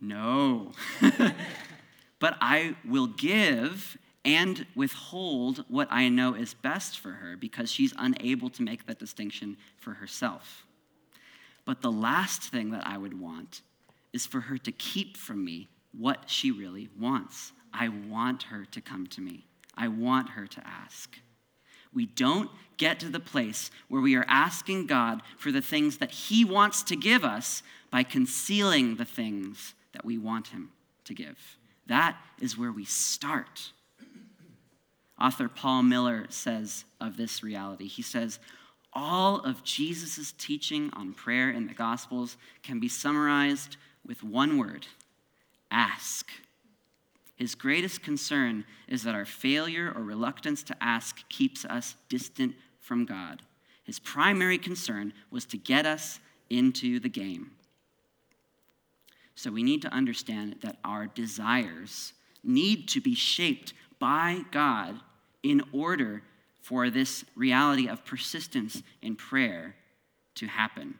No. 0.00 0.70
but 2.20 2.36
I 2.40 2.76
will 2.84 3.08
give 3.08 3.98
and 4.24 4.64
withhold 4.76 5.64
what 5.66 5.88
I 5.90 6.08
know 6.08 6.34
is 6.34 6.54
best 6.54 7.00
for 7.00 7.10
her 7.10 7.36
because 7.36 7.68
she's 7.68 7.92
unable 7.98 8.48
to 8.50 8.62
make 8.62 8.86
that 8.86 9.00
distinction 9.00 9.56
for 9.76 9.94
herself. 9.94 10.64
But 11.64 11.82
the 11.82 11.90
last 11.90 12.42
thing 12.42 12.70
that 12.70 12.86
I 12.86 12.96
would 12.96 13.20
want 13.20 13.62
is 14.12 14.24
for 14.24 14.42
her 14.42 14.56
to 14.58 14.70
keep 14.70 15.16
from 15.16 15.44
me 15.44 15.68
what 15.96 16.24
she 16.28 16.50
really 16.50 16.88
wants. 16.98 17.52
I 17.72 17.88
want 17.88 18.44
her 18.44 18.64
to 18.64 18.80
come 18.80 19.06
to 19.08 19.20
me. 19.20 19.46
I 19.76 19.88
want 19.88 20.30
her 20.30 20.46
to 20.46 20.66
ask. 20.66 21.16
We 21.92 22.06
don't 22.06 22.50
get 22.76 23.00
to 23.00 23.08
the 23.08 23.20
place 23.20 23.70
where 23.88 24.00
we 24.00 24.16
are 24.16 24.24
asking 24.28 24.86
God 24.86 25.22
for 25.38 25.50
the 25.50 25.62
things 25.62 25.98
that 25.98 26.10
He 26.10 26.44
wants 26.44 26.82
to 26.84 26.96
give 26.96 27.24
us 27.24 27.62
by 27.90 28.02
concealing 28.02 28.96
the 28.96 29.04
things 29.04 29.74
that 29.92 30.04
we 30.04 30.18
want 30.18 30.48
Him 30.48 30.70
to 31.04 31.14
give. 31.14 31.58
That 31.86 32.16
is 32.40 32.56
where 32.56 32.72
we 32.72 32.84
start. 32.84 33.72
Author 35.20 35.48
Paul 35.48 35.82
Miller 35.82 36.26
says 36.30 36.84
of 37.00 37.16
this 37.16 37.42
reality, 37.42 37.88
he 37.88 38.02
says, 38.02 38.38
all 38.92 39.40
of 39.40 39.62
Jesus' 39.62 40.32
teaching 40.36 40.90
on 40.94 41.12
prayer 41.12 41.50
in 41.50 41.66
the 41.66 41.74
Gospels 41.74 42.36
can 42.62 42.80
be 42.80 42.88
summarized 42.88 43.76
with 44.04 44.22
one 44.22 44.58
word 44.58 44.86
ask. 45.70 46.30
His 47.36 47.54
greatest 47.54 48.02
concern 48.02 48.64
is 48.86 49.02
that 49.04 49.14
our 49.14 49.24
failure 49.24 49.92
or 49.94 50.02
reluctance 50.02 50.62
to 50.64 50.76
ask 50.80 51.26
keeps 51.28 51.64
us 51.64 51.96
distant 52.08 52.54
from 52.80 53.06
God. 53.06 53.42
His 53.84 53.98
primary 53.98 54.58
concern 54.58 55.12
was 55.30 55.44
to 55.46 55.56
get 55.56 55.86
us 55.86 56.20
into 56.50 57.00
the 57.00 57.08
game. 57.08 57.52
So 59.34 59.50
we 59.50 59.62
need 59.62 59.80
to 59.82 59.88
understand 59.88 60.56
that 60.60 60.76
our 60.84 61.06
desires 61.06 62.12
need 62.44 62.88
to 62.88 63.00
be 63.00 63.14
shaped 63.14 63.72
by 63.98 64.42
God 64.50 65.00
in 65.42 65.62
order 65.72 66.22
for 66.60 66.90
this 66.90 67.24
reality 67.34 67.88
of 67.88 68.04
persistence 68.04 68.82
in 69.00 69.16
prayer 69.16 69.76
to 70.34 70.46
happen. 70.46 70.94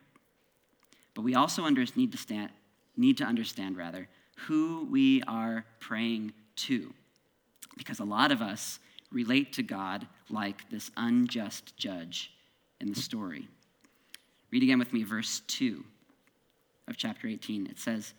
But 1.15 1.23
we 1.23 1.35
also 1.35 1.67
need 1.69 2.13
to, 2.13 2.19
stand, 2.19 2.51
need 2.97 3.19
to 3.19 3.25
understand, 3.25 3.77
rather, 3.77 4.09
who 4.47 4.87
we 4.91 5.23
are 5.23 5.65
praying 5.79 6.33
to. 6.57 6.93
Because 7.77 8.01
a 8.01 8.05
lot 8.05 8.33
of 8.33 8.43
us 8.43 8.79
relate 9.13 9.53
to 9.55 9.63
God 9.63 10.07
like 10.29 10.69
this 10.71 10.91
unjust 10.97 11.77
judge 11.77 12.33
in 12.81 12.93
the 12.93 13.01
story. 13.01 13.49
Read 14.51 14.63
again 14.63 14.79
with 14.79 14.93
me 14.93 15.03
verse 15.03 15.43
2 15.49 15.85
of 16.89 16.97
chapter 16.97 17.29
18. 17.29 17.67
It 17.67 17.79
says, 17.79 18.15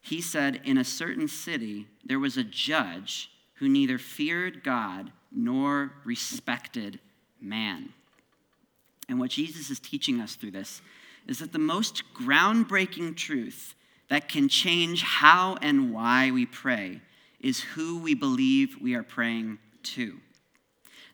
He 0.00 0.20
said, 0.20 0.60
In 0.64 0.78
a 0.78 0.84
certain 0.84 1.28
city 1.28 1.86
there 2.04 2.18
was 2.18 2.36
a 2.36 2.44
judge 2.44 3.30
who 3.54 3.68
neither 3.68 3.98
feared 3.98 4.62
God 4.62 5.12
nor 5.32 5.92
respected 6.04 7.00
man. 7.40 7.90
And 9.08 9.20
what 9.20 9.30
Jesus 9.30 9.70
is 9.70 9.78
teaching 9.78 10.20
us 10.20 10.34
through 10.34 10.50
this 10.50 10.82
is 11.26 11.38
that 11.38 11.52
the 11.52 11.58
most 11.58 12.02
groundbreaking 12.14 13.16
truth 13.16 13.74
that 14.08 14.28
can 14.28 14.48
change 14.48 15.02
how 15.02 15.56
and 15.62 15.92
why 15.92 16.30
we 16.30 16.46
pray 16.46 17.00
is 17.40 17.60
who 17.60 17.98
we 17.98 18.14
believe 18.14 18.76
we 18.80 18.94
are 18.94 19.02
praying 19.02 19.58
to. 19.82 20.18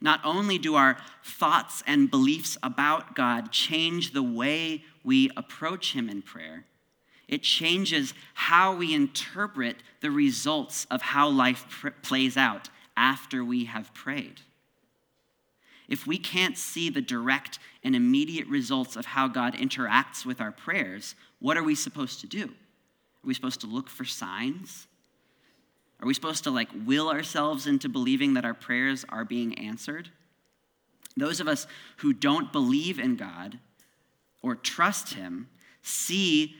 Not 0.00 0.20
only 0.24 0.58
do 0.58 0.74
our 0.74 0.96
thoughts 1.24 1.82
and 1.86 2.10
beliefs 2.10 2.58
about 2.62 3.14
God 3.14 3.52
change 3.52 4.12
the 4.12 4.22
way 4.22 4.82
we 5.04 5.30
approach 5.36 5.94
Him 5.94 6.08
in 6.08 6.22
prayer, 6.22 6.64
it 7.28 7.42
changes 7.42 8.12
how 8.34 8.74
we 8.74 8.92
interpret 8.92 9.76
the 10.00 10.10
results 10.10 10.86
of 10.90 11.00
how 11.00 11.28
life 11.28 11.64
pr- 11.70 11.90
plays 12.02 12.36
out 12.36 12.68
after 12.96 13.44
we 13.44 13.64
have 13.66 13.94
prayed. 13.94 14.40
If 15.88 16.06
we 16.06 16.18
can't 16.18 16.58
see 16.58 16.90
the 16.90 17.00
direct 17.00 17.58
and 17.84 17.94
immediate 17.94 18.48
results 18.48 18.96
of 18.96 19.06
how 19.06 19.28
God 19.28 19.54
interacts 19.54 20.26
with 20.26 20.40
our 20.40 20.52
prayers, 20.52 21.14
what 21.38 21.56
are 21.56 21.62
we 21.62 21.74
supposed 21.74 22.20
to 22.20 22.26
do? 22.26 22.50
Are 23.24 23.28
we 23.28 23.34
supposed 23.34 23.60
to 23.60 23.66
look 23.66 23.88
for 23.88 24.04
signs? 24.04 24.86
Are 26.00 26.06
we 26.06 26.14
supposed 26.14 26.44
to 26.44 26.50
like 26.50 26.68
will 26.84 27.08
ourselves 27.08 27.66
into 27.66 27.88
believing 27.88 28.34
that 28.34 28.44
our 28.44 28.54
prayers 28.54 29.04
are 29.08 29.24
being 29.24 29.56
answered? 29.58 30.10
Those 31.16 31.40
of 31.40 31.46
us 31.46 31.66
who 31.98 32.12
don't 32.12 32.52
believe 32.52 32.98
in 32.98 33.16
God 33.16 33.58
or 34.42 34.56
trust 34.56 35.14
Him 35.14 35.48
see 35.82 36.56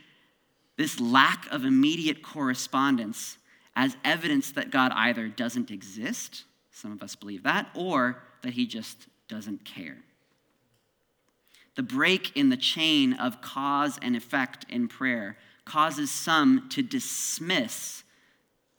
this 0.77 1.01
lack 1.01 1.47
of 1.51 1.65
immediate 1.65 2.23
correspondence 2.23 3.39
as 3.75 3.97
evidence 4.05 4.53
that 4.53 4.71
God 4.71 4.93
either 4.95 5.29
doesn't 5.29 5.71
exist, 5.71 6.45
some 6.71 6.93
of 6.93 7.03
us 7.03 7.17
believe 7.17 7.43
that, 7.43 7.69
or 7.75 8.23
that 8.43 8.53
He 8.53 8.67
just 8.67 9.09
doesn't 9.29 9.65
care. 9.65 9.99
The 11.75 11.83
break 11.83 12.37
in 12.37 12.51
the 12.51 12.57
chain 12.57 13.15
of 13.15 13.41
cause 13.41 13.99
and 14.03 14.15
effect 14.15 14.67
in 14.69 14.89
prayer 14.89 15.37
causes 15.65 16.11
some 16.11 16.69
to 16.71 16.83
dismiss 16.83 18.03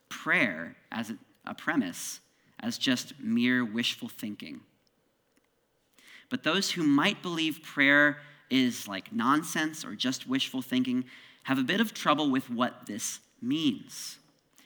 prayer 0.10 0.76
as 0.92 1.12
a 1.46 1.54
premise 1.54 2.20
as 2.60 2.78
just 2.78 3.14
mere 3.20 3.66
wishful 3.66 4.10
thinking. 4.10 4.62
But 6.30 6.44
those 6.44 6.72
who 6.72 6.84
might 6.84 7.22
believe 7.22 7.62
prayer 7.62 8.18
is 8.50 8.88
like 8.88 9.14
nonsense 9.14 9.84
or 9.84 9.96
just 9.96 10.28
wishful 10.28 10.62
thinking 10.62 11.06
have 11.44 11.60
a 11.60 11.64
bit 11.64 11.82
of 11.82 11.94
trouble 11.94 12.32
with 12.32 12.50
what 12.50 12.86
this 12.86 13.20
means. 13.42 14.18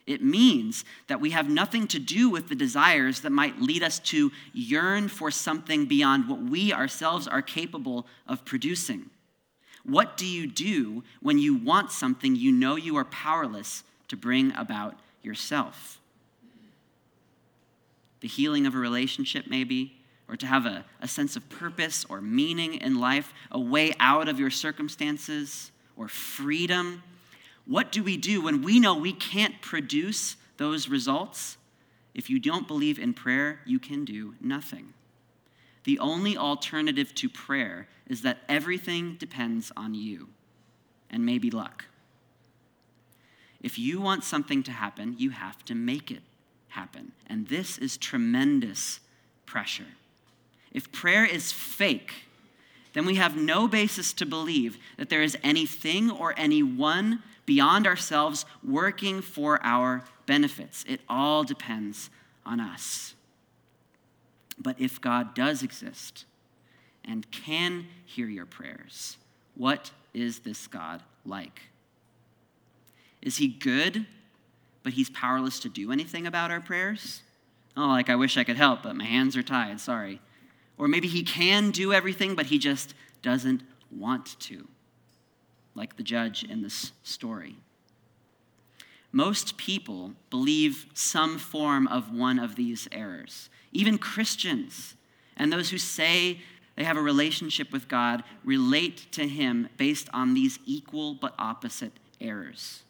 It 0.06 0.24
means 0.24 0.86
that 1.08 1.20
we 1.20 1.32
have 1.32 1.50
nothing 1.50 1.88
to 1.88 2.00
do 2.00 2.30
with 2.30 2.48
the 2.48 2.56
desires 2.56 3.22
that 3.22 3.32
might 3.32 3.62
lead 3.62 3.84
us 3.84 4.00
to 4.00 4.32
yearn 4.54 5.10
for 5.10 5.32
something 5.32 5.86
beyond 5.86 6.30
what 6.30 6.40
we 6.40 6.72
ourselves 6.72 7.28
are 7.28 7.42
capable 7.42 8.08
of 8.26 8.46
producing. 8.46 9.10
What 9.88 10.18
do 10.18 10.26
you 10.26 10.48
do 10.48 11.04
when 11.22 11.40
you 11.40 11.56
want 11.56 11.92
something 11.92 12.36
you 12.36 12.52
know 12.52 12.76
you 12.76 12.98
are 12.98 13.06
powerless 13.06 13.84
to 14.10 14.18
bring 14.18 14.54
about 14.58 15.00
yourself? 15.24 16.02
The 18.20 18.28
healing 18.28 18.66
of 18.66 18.76
a 18.76 18.80
relationship, 18.80 19.46
maybe, 19.48 19.96
or 20.28 20.36
to 20.36 20.46
have 20.46 20.66
a, 20.66 20.84
a 21.02 21.08
sense 21.08 21.38
of 21.38 21.48
purpose 21.48 22.06
or 22.10 22.20
meaning 22.20 22.74
in 22.74 23.00
life, 23.00 23.34
a 23.50 23.60
way 23.60 23.94
out 23.98 24.28
of 24.28 24.40
your 24.40 24.50
circumstances, 24.50 25.72
or 25.96 26.10
freedom. 26.10 27.02
What 27.66 27.94
do 27.94 28.04
we 28.04 28.18
do 28.18 28.42
when 28.42 28.62
we 28.64 28.82
know 28.82 28.94
we 28.94 29.14
can't 29.14 29.62
produce 29.62 30.36
those 30.58 30.90
results? 30.90 31.56
If 32.14 32.30
you 32.30 32.40
don't 32.40 32.68
believe 32.68 33.00
in 33.00 33.14
prayer, 33.14 33.62
you 33.66 33.80
can 33.80 34.04
do 34.04 34.36
nothing. 34.42 34.94
The 35.88 36.00
only 36.00 36.36
alternative 36.36 37.16
to 37.16 37.30
prayer 37.30 37.88
is 38.08 38.22
that 38.24 38.40
everything 38.50 39.16
depends 39.16 39.72
on 39.78 39.94
you 39.94 40.28
and 41.10 41.26
maybe 41.26 41.50
luck. 41.50 41.86
If 43.62 43.80
you 43.80 44.02
want 44.02 44.26
something 44.26 44.64
to 44.64 44.72
happen, 44.74 45.16
you 45.18 45.30
have 45.30 45.64
to 45.64 45.76
make 45.76 46.12
it 46.12 46.24
happen. 46.68 47.14
And 47.28 47.48
this 47.48 47.78
is 47.78 47.96
tremendous 47.96 49.00
pressure. 49.46 49.96
If 50.74 50.92
prayer 50.92 51.24
is 51.24 51.54
fake, 51.54 52.26
then 52.92 53.06
we 53.06 53.16
have 53.16 53.38
no 53.38 53.70
basis 53.70 54.12
to 54.16 54.26
believe 54.26 54.78
that 54.98 55.08
there 55.08 55.22
is 55.22 55.38
anything 55.42 56.12
or 56.12 56.34
anyone 56.36 57.24
beyond 57.46 57.88
ourselves 57.88 58.46
working 58.62 59.22
for 59.22 59.62
our 59.64 60.04
benefits. 60.26 60.84
It 60.86 61.00
all 61.08 61.46
depends 61.46 62.10
on 62.46 62.60
us. 62.60 63.14
But 64.58 64.80
if 64.80 65.00
God 65.00 65.34
does 65.36 65.64
exist 65.64 66.26
and 67.06 67.30
can 67.32 67.88
hear 68.06 68.28
your 68.28 68.46
prayers, 68.46 69.18
what 69.56 69.92
is 70.14 70.40
this 70.40 70.68
God 70.68 71.04
like? 71.26 71.62
Is 73.22 73.38
he 73.38 73.48
good, 73.48 74.06
but 74.84 74.94
he's 74.94 75.10
powerless 75.10 75.60
to 75.60 75.70
do 75.70 75.92
anything 75.92 76.26
about 76.26 76.52
our 76.52 76.62
prayers? 76.62 77.22
Oh, 77.76 77.88
like 77.88 78.10
I 78.10 78.16
wish 78.16 78.38
I 78.38 78.44
could 78.44 78.58
help, 78.58 78.84
but 78.84 78.96
my 78.96 79.06
hands 79.06 79.36
are 79.38 79.44
tied, 79.44 79.80
sorry. 79.80 80.20
Or 80.78 80.88
maybe 80.88 81.08
he 81.08 81.24
can 81.24 81.72
do 81.72 81.94
everything, 81.94 82.36
but 82.36 82.48
he 82.48 82.58
just 82.58 82.94
doesn't 83.22 83.62
want 83.92 84.40
to, 84.42 84.68
like 85.76 85.98
the 85.98 86.04
judge 86.04 86.44
in 86.44 86.62
this 86.62 86.92
story. 87.04 87.58
Most 89.12 89.58
people 89.58 90.14
believe 90.30 90.88
some 90.94 91.38
form 91.38 91.88
of 91.88 92.14
one 92.14 92.40
of 92.40 92.56
these 92.56 92.88
errors. 92.92 93.50
Even 93.78 94.00
Christians 94.00 94.96
and 95.36 95.54
those 95.54 95.70
who 95.70 95.78
say 95.78 96.40
they 96.76 96.84
have 96.84 96.98
a 96.98 97.02
relationship 97.02 97.72
with 97.72 97.88
God 97.88 98.24
relate 98.44 99.06
to 99.12 99.28
Him 99.28 99.70
based 99.78 100.10
on 100.12 100.34
these 100.34 100.58
equal 100.66 101.14
but 101.14 101.36
opposite 101.38 101.92
errors. 102.20 102.82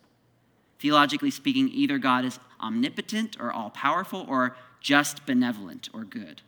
Theologically 0.80 1.30
speaking, 1.30 1.68
either 1.74 1.98
God 1.98 2.24
is 2.24 2.40
omnipotent 2.62 3.36
or 3.38 3.52
all 3.52 3.70
powerful 3.70 4.26
or 4.30 4.56
just 4.80 5.26
benevolent 5.26 5.90
or 5.94 6.06
good. 6.06 6.42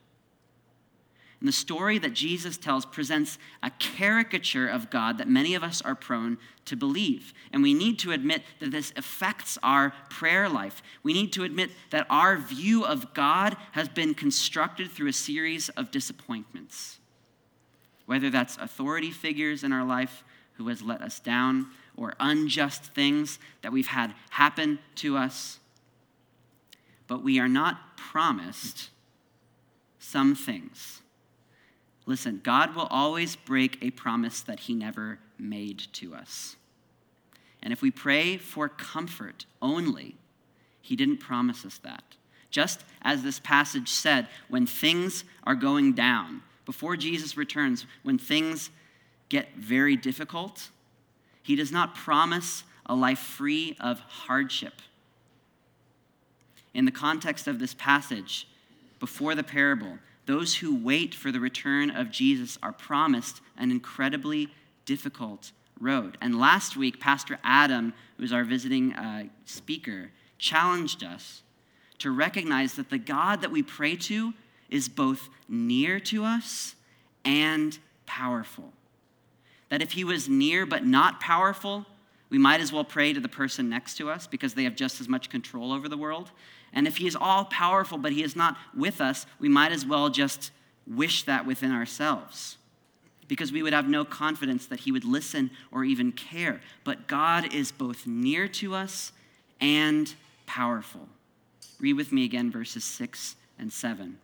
And 1.40 1.48
the 1.48 1.54
story 1.54 1.98
that 2.00 2.14
Jesus 2.14 2.58
tells 2.58 2.86
presents 2.86 3.38
a 3.64 3.70
caricature 3.70 4.68
of 4.68 4.90
God 4.90 5.18
that 5.18 5.28
many 5.28 5.56
of 5.56 5.64
us 5.64 5.82
are 5.82 5.96
prone 5.96 6.38
to 6.66 6.76
believe. 6.76 7.34
And 7.54 7.64
we 7.64 7.74
need 7.74 7.98
to 8.00 8.12
admit 8.12 8.44
that 8.60 8.72
this 8.72 8.92
affects 8.98 9.58
our 9.64 9.94
prayer 10.10 10.50
life. 10.50 10.84
We 11.02 11.14
need 11.14 11.32
to 11.34 11.44
admit 11.44 11.72
that 11.92 12.08
our 12.10 12.38
view 12.38 12.86
of 12.86 13.14
God 13.14 13.56
has 13.72 13.88
been 13.88 14.14
constructed 14.14 14.92
through 14.92 15.08
a 15.08 15.14
series 15.14 15.70
of 15.70 15.92
disappointments. 15.92 17.00
Whether 18.06 18.30
that's 18.30 18.58
authority 18.58 19.12
figures 19.12 19.64
in 19.64 19.72
our 19.72 19.86
life 19.86 20.24
who 20.54 20.68
has 20.68 20.82
let 20.82 21.02
us 21.02 21.22
down, 21.22 21.68
or 21.96 22.16
unjust 22.20 22.94
things 22.94 23.40
that 23.62 23.74
we've 23.74 23.88
had 23.88 24.14
happen 24.30 24.80
to 24.96 25.18
us. 25.18 25.60
But 27.08 27.24
we 27.24 27.40
are 27.40 27.48
not 27.48 27.98
promised 27.98 28.90
some 30.00 30.34
things 30.34 31.02
Listen, 32.10 32.42
God 32.44 32.74
will 32.74 32.88
always 32.90 33.36
break 33.36 33.78
a 33.84 33.92
promise 33.92 34.42
that 34.42 34.62
he 34.62 34.74
never 34.74 35.20
made 35.38 35.78
to 35.94 36.16
us. 36.16 36.56
And 37.62 37.72
if 37.72 37.84
we 37.84 37.92
pray 37.92 38.36
for 38.38 38.68
comfort 38.68 39.46
only, 39.62 40.16
he 40.82 40.96
didn't 40.96 41.18
promise 41.20 41.64
us 41.68 41.78
that. 41.84 42.02
Just 42.50 42.84
as 43.04 43.22
this 43.22 43.40
passage 43.40 43.90
said, 43.90 44.28
when 44.48 44.66
things 44.66 45.24
are 45.44 45.54
going 45.54 45.94
down, 45.94 46.42
before 46.66 46.98
Jesus 46.98 47.38
returns, 47.38 47.86
when 48.02 48.18
things 48.18 48.72
get 49.30 49.56
very 49.56 49.96
difficult, 49.96 50.70
he 51.44 51.56
does 51.56 51.72
not 51.72 51.94
promise 51.94 52.64
a 52.88 52.96
life 52.96 53.20
free 53.20 53.78
of 53.80 54.00
hardship. 54.00 54.82
In 56.74 56.86
the 56.86 56.92
context 56.92 57.48
of 57.48 57.60
this 57.60 57.76
passage, 57.76 58.48
before 59.00 59.36
the 59.36 59.44
parable, 59.44 60.00
those 60.30 60.58
who 60.58 60.76
wait 60.76 61.16
for 61.16 61.32
the 61.32 61.40
return 61.40 61.90
of 61.90 62.12
Jesus 62.12 62.60
are 62.62 62.72
promised 62.72 63.42
an 63.58 63.72
incredibly 63.72 64.48
difficult 64.86 65.52
road. 65.80 66.20
And 66.22 66.40
last 66.40 66.78
week, 66.78 67.00
Pastor 67.00 67.40
Adam, 67.44 67.94
who 68.16 68.22
was 68.22 68.32
our 68.32 68.44
visiting 68.44 68.94
uh, 68.94 69.24
speaker, 69.46 70.12
challenged 70.38 71.04
us 71.04 71.42
to 71.98 72.12
recognize 72.12 72.76
that 72.76 72.92
the 72.92 73.00
God 73.00 73.42
that 73.42 73.50
we 73.50 73.64
pray 73.64 73.96
to 73.96 74.36
is 74.70 74.88
both 74.88 75.30
near 75.48 76.00
to 76.02 76.26
us 76.26 76.76
and 77.26 77.80
powerful. 78.06 78.74
That 79.70 79.82
if 79.82 79.94
he 79.94 80.04
was 80.04 80.30
near 80.30 80.68
but 80.68 80.86
not 80.86 81.20
powerful, 81.20 81.88
we 82.30 82.38
might 82.38 82.62
as 82.62 82.72
well 82.72 82.84
pray 82.84 83.14
to 83.14 83.20
the 83.20 83.30
person 83.30 83.70
next 83.70 83.96
to 83.96 84.10
us 84.10 84.28
because 84.28 84.54
they 84.54 84.64
have 84.64 84.76
just 84.76 85.02
as 85.02 85.10
much 85.10 85.30
control 85.30 85.74
over 85.74 85.90
the 85.90 85.98
world. 85.98 86.32
And 86.74 86.88
if 86.88 86.98
he 86.98 87.08
is 87.08 87.16
all 87.16 87.46
powerful, 87.46 87.98
but 87.98 88.12
he 88.12 88.24
is 88.24 88.36
not 88.36 88.58
with 88.76 89.02
us, 89.02 89.26
we 89.40 89.50
might 89.50 89.72
as 89.72 89.86
well 89.86 90.10
just 90.10 90.52
wish 90.86 91.24
that 91.24 91.46
within 91.46 91.72
ourselves 91.72 92.58
because 93.30 93.52
we 93.52 93.64
would 93.64 93.74
have 93.74 93.88
no 93.88 94.04
confidence 94.04 94.66
that 94.66 94.82
he 94.82 94.92
would 94.92 95.06
listen 95.06 95.52
or 95.72 95.86
even 95.86 96.12
care. 96.12 96.60
But 96.84 97.08
God 97.08 97.54
is 97.54 97.72
both 97.72 98.06
near 98.06 98.48
to 98.50 98.76
us 98.76 99.14
and 99.62 100.14
powerful. 100.46 101.08
Read 101.80 101.94
with 101.94 102.12
me 102.12 102.26
again 102.26 102.52
verses 102.52 102.84
6 102.84 103.36
and 103.58 103.72
7. 103.72 104.18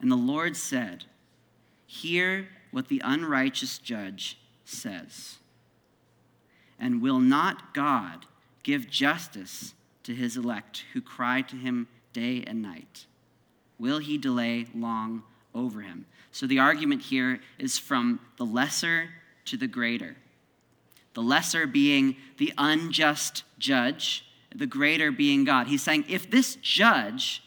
And 0.00 0.10
the 0.10 0.16
Lord 0.16 0.56
said, 0.56 1.04
Hear 1.86 2.48
what 2.70 2.88
the 2.88 3.02
unrighteous 3.04 3.78
judge 3.78 4.38
says. 4.64 5.39
And 6.80 7.02
will 7.02 7.20
not 7.20 7.74
God 7.74 8.26
give 8.62 8.90
justice? 8.90 9.74
to 10.10 10.14
his 10.14 10.36
elect 10.36 10.84
who 10.92 11.00
cry 11.00 11.42
to 11.42 11.56
him 11.56 11.86
day 12.12 12.42
and 12.46 12.60
night. 12.60 13.06
will 13.78 13.98
he 13.98 14.18
delay 14.18 14.66
long 14.74 15.22
over 15.54 15.80
him? 15.80 16.04
So 16.32 16.46
the 16.46 16.58
argument 16.58 17.02
here 17.02 17.40
is 17.58 17.78
from 17.78 18.20
the 18.36 18.44
lesser 18.44 19.08
to 19.46 19.56
the 19.56 19.66
greater. 19.66 20.16
The 21.14 21.22
lesser 21.22 21.66
being 21.66 22.16
the 22.36 22.52
unjust 22.58 23.44
judge, 23.58 24.26
the 24.54 24.66
greater 24.66 25.10
being 25.10 25.44
God. 25.44 25.66
He's 25.66 25.82
saying 25.82 26.04
if 26.08 26.30
this 26.30 26.56
judge, 26.56 27.42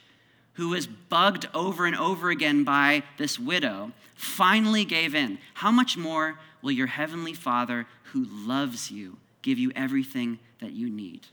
who 0.53 0.69
was 0.69 0.87
bugged 0.87 1.47
over 1.53 1.85
and 1.85 1.95
over 1.95 2.29
again 2.29 2.63
by 2.63 3.03
this 3.17 3.37
widow, 3.37 3.91
finally 4.15 4.85
gave 4.85 5.13
in, 5.13 5.37
how 5.55 5.71
much 5.71 5.97
more 5.97 6.39
will 6.61 6.71
your 6.71 6.87
heavenly 6.87 7.33
Father, 7.33 7.85
who 8.11 8.25
loves 8.25 8.89
you, 8.89 9.17
give 9.43 9.59
you 9.59 9.71
everything 9.75 10.39
that 10.59 10.71
you 10.71 10.89
need? 10.89 11.27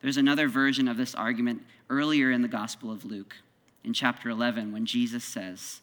There's 0.00 0.16
another 0.16 0.46
version 0.46 0.86
of 0.86 0.96
this 0.96 1.14
argument 1.14 1.62
earlier 1.90 2.30
in 2.30 2.42
the 2.42 2.48
Gospel 2.48 2.92
of 2.92 3.04
Luke, 3.04 3.34
in 3.82 3.92
chapter 3.92 4.28
11, 4.28 4.72
when 4.72 4.86
Jesus 4.86 5.24
says, 5.24 5.80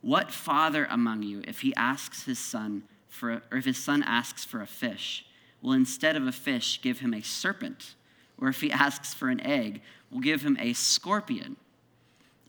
What 0.00 0.32
father 0.32 0.86
among 0.90 1.22
you, 1.22 1.42
if 1.46 1.60
he 1.60 1.74
asks 1.76 2.24
his 2.24 2.38
son 2.38 2.82
for, 3.08 3.42
or 3.52 3.58
if 3.58 3.64
his 3.64 3.78
son 3.78 4.02
asks 4.02 4.44
for 4.44 4.60
a 4.60 4.66
fish, 4.66 5.24
will 5.62 5.72
instead 5.72 6.16
of 6.16 6.26
a 6.26 6.32
fish 6.32 6.80
give 6.82 7.00
him 7.00 7.14
a 7.14 7.22
serpent? 7.22 7.94
Or 8.40 8.48
if 8.48 8.60
he 8.60 8.72
asks 8.72 9.14
for 9.14 9.28
an 9.28 9.40
egg, 9.40 9.82
will 10.10 10.20
give 10.20 10.42
him 10.42 10.56
a 10.60 10.72
scorpion? 10.72 11.56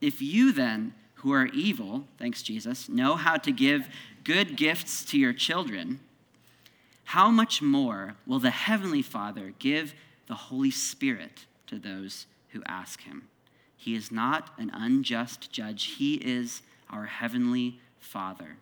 If 0.00 0.20
you 0.20 0.52
then, 0.52 0.94
who 1.16 1.32
are 1.32 1.46
evil, 1.46 2.04
thanks 2.18 2.42
Jesus, 2.42 2.88
know 2.88 3.16
how 3.16 3.36
to 3.36 3.50
give 3.50 3.88
good 4.22 4.56
gifts 4.56 5.04
to 5.06 5.18
your 5.18 5.32
children, 5.32 6.00
how 7.06 7.30
much 7.30 7.62
more 7.62 8.16
will 8.26 8.40
the 8.40 8.50
Heavenly 8.50 9.00
Father 9.00 9.54
give 9.60 9.94
the 10.26 10.34
Holy 10.34 10.72
Spirit 10.72 11.46
to 11.68 11.78
those 11.78 12.26
who 12.48 12.62
ask 12.66 13.02
him? 13.02 13.28
He 13.76 13.94
is 13.94 14.10
not 14.10 14.50
an 14.58 14.72
unjust 14.74 15.52
judge, 15.52 15.84
He 15.98 16.14
is 16.16 16.62
our 16.90 17.06
Heavenly 17.06 17.78
Father. 18.00 18.56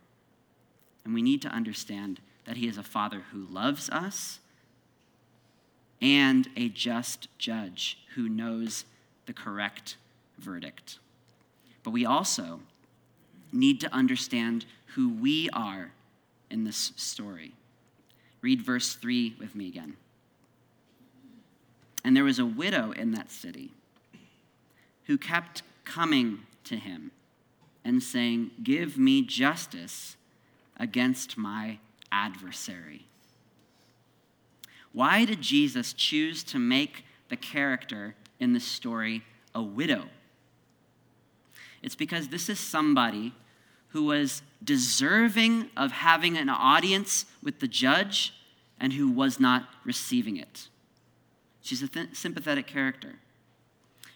And 1.04 1.14
we 1.14 1.22
need 1.22 1.40
to 1.42 1.48
understand 1.48 2.20
that 2.44 2.58
He 2.58 2.68
is 2.68 2.76
a 2.76 2.82
Father 2.82 3.22
who 3.32 3.46
loves 3.50 3.88
us 3.88 4.40
and 6.02 6.46
a 6.54 6.68
just 6.68 7.28
judge 7.38 7.98
who 8.14 8.28
knows 8.28 8.84
the 9.24 9.32
correct 9.32 9.96
verdict. 10.38 10.98
But 11.82 11.92
we 11.92 12.04
also 12.04 12.60
need 13.52 13.80
to 13.80 13.94
understand 13.94 14.66
who 14.96 15.08
we 15.08 15.48
are 15.54 15.92
in 16.50 16.64
this 16.64 16.92
story. 16.96 17.54
Read 18.44 18.60
verse 18.60 18.92
3 18.92 19.36
with 19.40 19.54
me 19.54 19.68
again. 19.68 19.96
And 22.04 22.14
there 22.14 22.24
was 22.24 22.38
a 22.38 22.44
widow 22.44 22.92
in 22.92 23.12
that 23.12 23.30
city 23.30 23.70
who 25.06 25.16
kept 25.16 25.62
coming 25.86 26.40
to 26.64 26.76
him 26.76 27.10
and 27.86 28.02
saying, 28.02 28.50
Give 28.62 28.98
me 28.98 29.22
justice 29.22 30.16
against 30.76 31.38
my 31.38 31.78
adversary. 32.12 33.06
Why 34.92 35.24
did 35.24 35.40
Jesus 35.40 35.94
choose 35.94 36.44
to 36.44 36.58
make 36.58 37.06
the 37.30 37.36
character 37.36 38.14
in 38.38 38.52
this 38.52 38.66
story 38.66 39.22
a 39.54 39.62
widow? 39.62 40.04
It's 41.82 41.96
because 41.96 42.28
this 42.28 42.50
is 42.50 42.60
somebody 42.60 43.32
who 43.94 44.04
was 44.06 44.42
deserving 44.64 45.70
of 45.76 45.92
having 45.92 46.36
an 46.36 46.48
audience 46.48 47.26
with 47.44 47.60
the 47.60 47.68
judge 47.68 48.34
and 48.80 48.92
who 48.92 49.08
was 49.08 49.38
not 49.38 49.68
receiving 49.84 50.36
it. 50.36 50.68
She's 51.62 51.80
a 51.80 51.86
th- 51.86 52.08
sympathetic 52.12 52.66
character. 52.66 53.14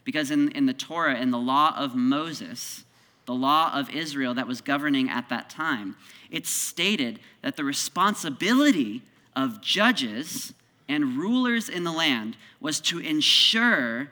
Because 0.03 0.33
in, 0.33 0.51
in 0.51 0.67
the 0.67 0.73
Torah, 0.73 1.21
in 1.21 1.31
the 1.31 1.38
law 1.38 1.77
of 1.79 1.95
Moses, 1.95 2.85
the 3.27 3.35
law 3.35 3.73
of 3.73 3.88
Israel 3.91 4.35
that 4.35 4.49
was 4.49 4.61
governing 4.61 5.09
at 5.09 5.29
that 5.29 5.49
time, 5.49 5.95
it 6.29 6.45
stated 6.45 7.21
that 7.43 7.57
the 7.57 7.62
responsibility 7.62 9.03
of 9.37 9.61
judges 9.61 10.55
and 10.88 11.17
rulers 11.17 11.69
in 11.69 11.85
the 11.85 11.93
land 11.93 12.37
was 12.61 12.81
to 12.81 12.99
ensure 12.99 14.09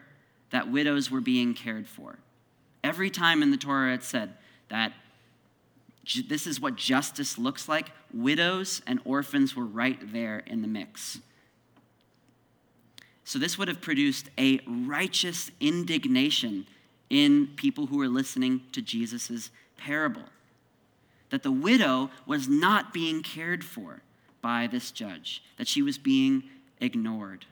that 0.50 0.70
widows 0.70 1.10
were 1.10 1.20
being 1.20 1.54
cared 1.54 1.88
for. 1.88 2.20
Every 2.84 3.10
time 3.10 3.42
in 3.42 3.50
the 3.50 3.56
Torah 3.56 3.94
it 3.94 4.04
said 4.04 4.34
that 4.68 4.92
this 6.28 6.46
is 6.46 6.60
what 6.60 6.76
justice 6.76 7.36
looks 7.38 7.68
like, 7.68 7.90
widows 8.12 8.80
and 8.86 9.00
orphans 9.04 9.56
were 9.56 9.64
right 9.64 10.12
there 10.12 10.38
in 10.46 10.62
the 10.62 10.68
mix. 10.68 11.18
So, 13.24 13.40
this 13.40 13.58
would 13.58 13.66
have 13.66 13.80
produced 13.80 14.30
a 14.38 14.60
righteous 14.66 15.50
indignation 15.60 16.66
in 17.10 17.48
people 17.56 17.86
who 17.86 17.98
were 17.98 18.08
listening 18.08 18.62
to 18.72 18.80
Jesus' 18.80 19.50
parable. 19.76 20.22
That 21.30 21.42
the 21.42 21.50
widow 21.50 22.10
was 22.24 22.46
not 22.46 22.92
being 22.92 23.22
cared 23.22 23.64
for 23.64 24.02
by 24.40 24.68
this 24.68 24.92
judge, 24.92 25.42
that 25.58 25.66
she 25.66 25.82
was 25.82 25.98
being 25.98 26.44
ignored. 26.80 27.46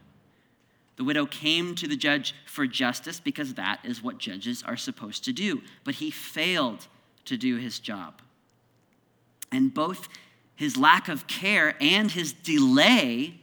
The 0.96 1.04
widow 1.04 1.26
came 1.26 1.74
to 1.74 1.88
the 1.88 1.96
judge 1.96 2.34
for 2.46 2.68
justice 2.68 3.18
because 3.18 3.54
that 3.54 3.80
is 3.82 4.00
what 4.00 4.18
judges 4.18 4.62
are 4.62 4.76
supposed 4.76 5.24
to 5.24 5.32
do, 5.32 5.62
but 5.82 5.96
he 5.96 6.12
failed 6.12 6.86
to 7.24 7.36
do 7.36 7.56
his 7.56 7.80
job. 7.80 8.22
And 9.50 9.72
both 9.72 10.08
his 10.56 10.76
lack 10.76 11.08
of 11.08 11.26
care 11.26 11.74
and 11.80 12.10
his 12.10 12.32
delay 12.32 13.34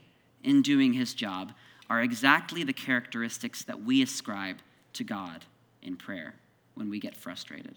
in 0.43 0.61
doing 0.61 0.93
his 0.93 1.13
job 1.13 1.53
are 1.89 2.01
exactly 2.01 2.63
the 2.63 2.73
characteristics 2.73 3.63
that 3.63 3.83
we 3.83 4.01
ascribe 4.01 4.57
to 4.93 5.03
God 5.03 5.45
in 5.81 5.97
prayer 5.97 6.35
when 6.75 6.89
we 6.89 6.99
get 6.99 7.15
frustrated. 7.15 7.75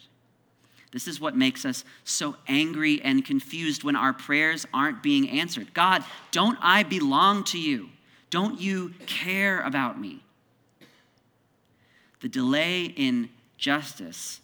This 0.92 1.08
is 1.08 1.20
what 1.20 1.36
makes 1.36 1.64
us 1.64 1.84
so 2.04 2.36
angry 2.46 3.02
and 3.02 3.24
confused 3.24 3.82
when 3.82 3.96
our 3.96 4.12
prayers 4.12 4.64
aren't 4.72 5.02
being 5.02 5.28
answered. 5.28 5.74
God, 5.74 6.04
don't 6.30 6.56
I 6.60 6.84
belong 6.84 7.42
to 7.44 7.58
you? 7.58 7.88
Don't 8.30 8.60
you 8.60 8.94
care 9.06 9.60
about 9.62 10.00
me? 10.00 10.22
The 12.20 12.28
delay 12.28 12.84
in 12.84 13.28
justice 13.58 14.40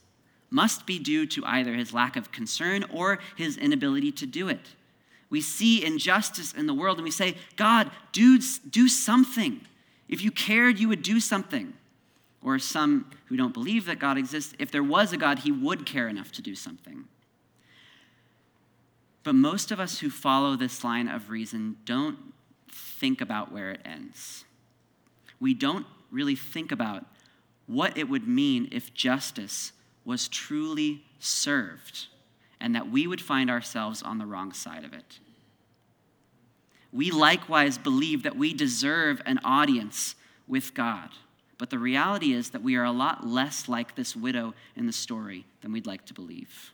must 0.51 0.85
be 0.85 0.99
due 0.99 1.27
to 1.27 1.45
either 1.47 1.75
his 1.75 1.95
lack 1.95 2.17
of 2.17 2.33
concern 2.33 2.85
or 2.93 3.19
his 3.37 3.57
inability 3.57 4.13
to 4.13 4.27
do 4.27 4.49
it. 4.49 4.71
We 5.31 5.41
see 5.41 5.85
injustice 5.85 6.53
in 6.53 6.67
the 6.67 6.75
world 6.75 6.99
and 6.99 7.05
we 7.05 7.13
say, 7.13 7.37
God, 7.57 7.91
do, 8.13 8.41
do 8.69 8.89
something. 8.89 9.61
If 10.09 10.23
you 10.23 10.33
cared, 10.33 10.81
you 10.81 10.89
would 10.89 11.03
do 11.03 11.21
something. 11.21 11.73
Or 12.43 12.59
some 12.59 13.11
who 13.27 13.37
don't 13.37 13.55
believe 13.55 13.85
that 13.85 13.99
God 13.99 14.19
exists, 14.19 14.55
if 14.59 14.73
there 14.73 14.83
was 14.83 15.13
a 15.13 15.17
God, 15.17 15.41
he 15.41 15.53
would 15.53 15.87
care 15.87 16.09
enough 16.09 16.33
to 16.33 16.43
do 16.43 16.55
something. 16.57 17.05
But 19.23 19.35
most 19.35 19.71
of 19.71 19.79
us 19.79 19.99
who 20.01 20.11
follow 20.11 20.57
this 20.57 20.83
line 20.83 21.07
of 21.07 21.31
reason 21.31 21.77
don't 21.85 22.19
think 22.71 23.21
about 23.21 23.53
where 23.53 23.71
it 23.71 23.83
ends. 23.85 24.45
We 25.39 25.55
don't 25.55 25.87
really 26.11 26.35
think 26.35 26.73
about 26.73 27.05
what 27.67 27.97
it 27.97 28.09
would 28.09 28.27
mean 28.27 28.69
if 28.73 28.93
justice 28.95 29.73
was 30.05 30.29
truly 30.29 31.05
served 31.19 32.07
and 32.61 32.75
that 32.75 32.91
we 32.91 33.07
would 33.07 33.21
find 33.21 33.51
ourselves 33.51 34.03
on 34.03 34.19
the 34.19 34.27
wrong 34.27 34.53
side 34.53 34.85
of 34.85 34.93
it. 34.93 35.19
We 36.93 37.11
likewise 37.11 37.79
believe 37.79 38.23
that 38.25 38.37
we 38.37 38.53
deserve 38.53 39.23
an 39.25 39.41
audience 39.45 40.17
with 40.49 40.75
God. 40.75 41.11
But 41.57 41.71
the 41.71 41.79
reality 41.79 42.33
is 42.33 42.51
that 42.51 42.63
we 42.63 42.77
are 42.77 42.85
a 42.85 42.91
lot 42.91 43.27
less 43.27 43.69
like 43.69 43.95
this 43.95 44.17
widow 44.17 44.55
in 44.75 44.87
the 44.87 44.93
story 44.93 45.47
than 45.61 45.73
we'd 45.73 45.87
like 45.87 46.07
to 46.07 46.15
believe. 46.15 46.73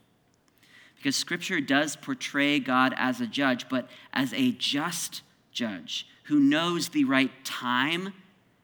Because 0.97 1.17
scripture 1.17 1.61
does 1.61 1.97
portray 1.97 2.59
God 2.59 2.95
as 2.97 3.21
a 3.21 3.27
judge, 3.27 3.69
but 3.69 3.89
as 4.13 4.33
a 4.33 4.53
just 4.53 5.23
judge 5.53 6.07
who 6.25 6.41
knows 6.41 6.89
the 6.89 7.05
right 7.05 7.45
time 7.45 8.13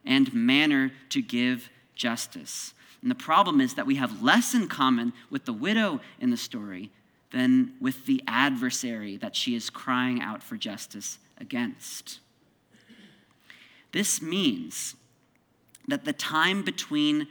and 0.04 0.32
manner 0.34 0.92
to 1.10 1.22
give 1.22 1.70
justice. 1.94 2.74
And 3.02 3.10
the 3.10 3.16
problem 3.16 3.60
is 3.60 3.74
that 3.74 3.86
we 3.86 3.96
have 3.96 4.22
less 4.22 4.54
in 4.54 4.68
common 4.68 5.12
with 5.28 5.44
the 5.44 5.52
widow 5.52 6.00
in 6.20 6.30
the 6.30 6.36
story 6.36 6.90
than 7.32 7.72
with 7.80 8.06
the 8.06 8.22
adversary 8.28 9.16
that 9.16 9.34
she 9.34 9.54
is 9.54 9.70
crying 9.70 10.20
out 10.20 10.42
for 10.42 10.56
justice 10.56 11.18
against. 11.38 12.20
This 13.90 14.22
means 14.22 14.94
that 15.88 16.04
the 16.04 16.12
time 16.12 16.62
between 16.62 17.26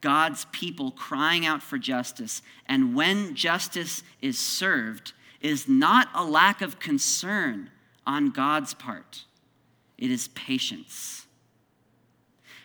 God's 0.00 0.44
people 0.52 0.90
crying 0.90 1.46
out 1.46 1.62
for 1.62 1.78
justice 1.78 2.42
and 2.66 2.94
when 2.94 3.34
justice 3.34 4.02
is 4.20 4.38
served 4.38 5.14
is 5.40 5.66
not 5.66 6.08
a 6.14 6.24
lack 6.24 6.60
of 6.60 6.78
concern 6.78 7.70
on 8.06 8.30
God's 8.30 8.74
part, 8.74 9.24
it 9.96 10.10
is 10.10 10.28
patience. 10.28 11.23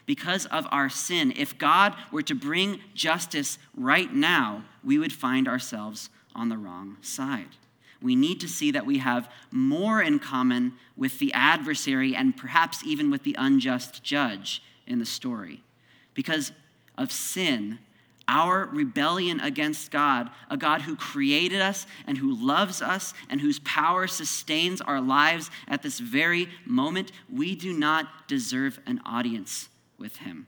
Because 0.09 0.47
of 0.47 0.67
our 0.71 0.89
sin, 0.89 1.33
if 1.35 1.59
God 1.59 1.93
were 2.11 2.23
to 2.23 2.33
bring 2.33 2.79
justice 2.95 3.59
right 3.77 4.11
now, 4.11 4.63
we 4.83 4.97
would 4.97 5.13
find 5.13 5.47
ourselves 5.47 6.09
on 6.33 6.49
the 6.49 6.57
wrong 6.57 6.97
side. 7.01 7.49
We 8.01 8.15
need 8.15 8.39
to 8.39 8.47
see 8.47 8.71
that 8.71 8.87
we 8.87 8.97
have 8.97 9.31
more 9.51 10.01
in 10.01 10.17
common 10.17 10.73
with 10.97 11.19
the 11.19 11.31
adversary 11.33 12.15
and 12.15 12.35
perhaps 12.35 12.83
even 12.83 13.11
with 13.11 13.21
the 13.21 13.35
unjust 13.37 14.03
judge 14.03 14.63
in 14.87 14.97
the 14.97 15.05
story. 15.05 15.61
Because 16.15 16.53
of 16.97 17.11
sin, 17.11 17.77
our 18.27 18.65
rebellion 18.65 19.39
against 19.39 19.91
God, 19.91 20.31
a 20.49 20.57
God 20.57 20.81
who 20.81 20.95
created 20.95 21.61
us 21.61 21.85
and 22.07 22.17
who 22.17 22.33
loves 22.33 22.81
us 22.81 23.13
and 23.29 23.39
whose 23.39 23.59
power 23.59 24.07
sustains 24.07 24.81
our 24.81 25.01
lives 25.01 25.51
at 25.67 25.83
this 25.83 25.99
very 25.99 26.49
moment, 26.65 27.11
we 27.31 27.53
do 27.53 27.71
not 27.71 28.27
deserve 28.27 28.79
an 28.87 29.01
audience 29.05 29.69
with 29.99 30.17
him. 30.17 30.47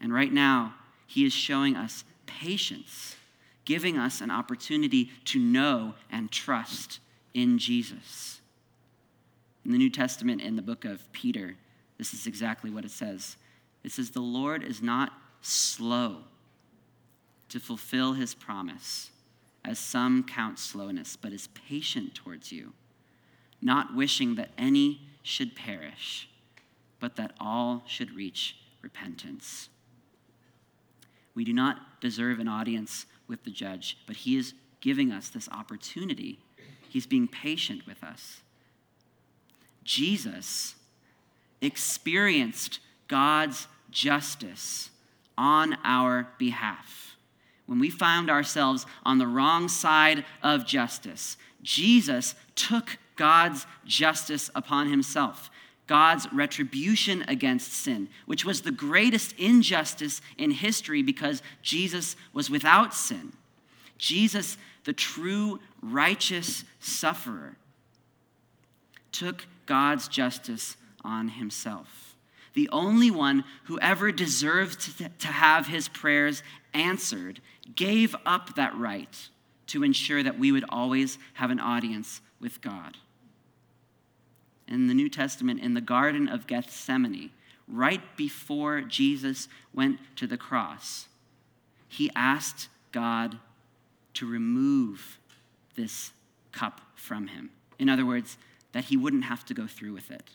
And 0.00 0.12
right 0.12 0.32
now, 0.32 0.74
he 1.06 1.24
is 1.24 1.32
showing 1.32 1.76
us 1.76 2.04
patience, 2.26 3.16
giving 3.64 3.98
us 3.98 4.20
an 4.20 4.30
opportunity 4.30 5.10
to 5.26 5.38
know 5.38 5.94
and 6.10 6.30
trust 6.30 7.00
in 7.34 7.58
Jesus. 7.58 8.40
In 9.64 9.72
the 9.72 9.78
New 9.78 9.90
Testament, 9.90 10.40
in 10.40 10.56
the 10.56 10.62
book 10.62 10.84
of 10.84 11.12
Peter, 11.12 11.56
this 11.98 12.14
is 12.14 12.26
exactly 12.26 12.70
what 12.70 12.84
it 12.84 12.90
says. 12.90 13.36
It 13.84 13.92
says, 13.92 14.10
The 14.10 14.20
Lord 14.20 14.64
is 14.64 14.82
not 14.82 15.12
slow 15.40 16.22
to 17.48 17.60
fulfill 17.60 18.14
his 18.14 18.34
promise, 18.34 19.10
as 19.64 19.78
some 19.78 20.24
count 20.24 20.58
slowness, 20.58 21.16
but 21.16 21.32
is 21.32 21.48
patient 21.48 22.14
towards 22.14 22.50
you, 22.50 22.72
not 23.60 23.94
wishing 23.94 24.34
that 24.36 24.50
any 24.56 25.02
should 25.22 25.54
perish, 25.54 26.28
but 26.98 27.16
that 27.16 27.32
all 27.38 27.82
should 27.86 28.16
reach 28.16 28.56
repentance. 28.82 29.68
We 31.34 31.44
do 31.44 31.52
not 31.52 32.00
deserve 32.00 32.38
an 32.40 32.48
audience 32.48 33.06
with 33.26 33.44
the 33.44 33.50
judge, 33.50 33.98
but 34.06 34.16
he 34.16 34.36
is 34.36 34.54
giving 34.80 35.12
us 35.12 35.28
this 35.28 35.48
opportunity. 35.48 36.38
He's 36.88 37.06
being 37.06 37.28
patient 37.28 37.86
with 37.86 38.02
us. 38.04 38.40
Jesus 39.84 40.74
experienced 41.60 42.80
God's 43.08 43.66
justice 43.90 44.90
on 45.38 45.78
our 45.84 46.28
behalf 46.38 47.12
when 47.72 47.78
we 47.78 47.88
found 47.88 48.28
ourselves 48.28 48.84
on 49.02 49.16
the 49.16 49.26
wrong 49.26 49.66
side 49.66 50.26
of 50.42 50.66
justice, 50.66 51.38
Jesus 51.62 52.34
took 52.54 52.98
God's 53.16 53.66
justice 53.86 54.50
upon 54.54 54.90
himself, 54.90 55.50
God's 55.92 56.26
retribution 56.32 57.22
against 57.28 57.70
sin, 57.70 58.08
which 58.24 58.46
was 58.46 58.62
the 58.62 58.70
greatest 58.70 59.34
injustice 59.38 60.22
in 60.38 60.50
history 60.50 61.02
because 61.02 61.42
Jesus 61.60 62.16
was 62.32 62.48
without 62.48 62.94
sin. 62.94 63.34
Jesus, 63.98 64.56
the 64.84 64.94
true 64.94 65.60
righteous 65.82 66.64
sufferer, 66.80 67.58
took 69.12 69.46
God's 69.66 70.08
justice 70.08 70.78
on 71.04 71.28
himself. 71.28 72.16
The 72.54 72.70
only 72.72 73.10
one 73.10 73.44
who 73.64 73.78
ever 73.80 74.10
deserved 74.10 74.96
to, 75.20 75.28
have 75.28 75.66
his 75.66 75.88
prayers 75.88 76.42
answered 76.72 77.42
gave 77.76 78.16
up 78.24 78.54
that 78.54 78.74
right 78.78 79.28
to 79.66 79.84
ensure 79.84 80.22
that 80.22 80.38
we 80.38 80.52
would 80.52 80.64
always 80.70 81.18
have 81.34 81.50
an 81.50 81.60
audience 81.60 82.22
with 82.40 82.62
God. 82.62 82.96
In 84.72 84.86
the 84.86 84.94
New 84.94 85.10
Testament, 85.10 85.60
in 85.60 85.74
the 85.74 85.82
Garden 85.82 86.28
of 86.28 86.46
Gethsemane, 86.46 87.30
right 87.68 88.00
before 88.16 88.80
Jesus 88.80 89.46
went 89.74 89.98
to 90.16 90.26
the 90.26 90.38
cross, 90.38 91.08
he 91.88 92.10
asked 92.16 92.70
God 92.90 93.36
to 94.14 94.26
remove 94.26 95.18
this 95.74 96.12
cup 96.52 96.80
from 96.94 97.26
him. 97.26 97.50
In 97.78 97.90
other 97.90 98.06
words, 98.06 98.38
that 98.72 98.84
he 98.84 98.96
wouldn't 98.96 99.24
have 99.24 99.44
to 99.44 99.54
go 99.54 99.66
through 99.66 99.92
with 99.92 100.10
it. 100.10 100.30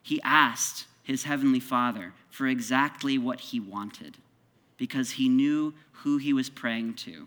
He 0.00 0.20
asked 0.22 0.86
his 1.02 1.24
heavenly 1.24 1.58
Father 1.58 2.12
for 2.30 2.46
exactly 2.46 3.18
what 3.18 3.40
he 3.40 3.58
wanted 3.58 4.18
because 4.76 5.12
he 5.12 5.28
knew 5.28 5.74
who 6.04 6.18
he 6.18 6.32
was 6.32 6.48
praying 6.48 6.94
to 6.94 7.26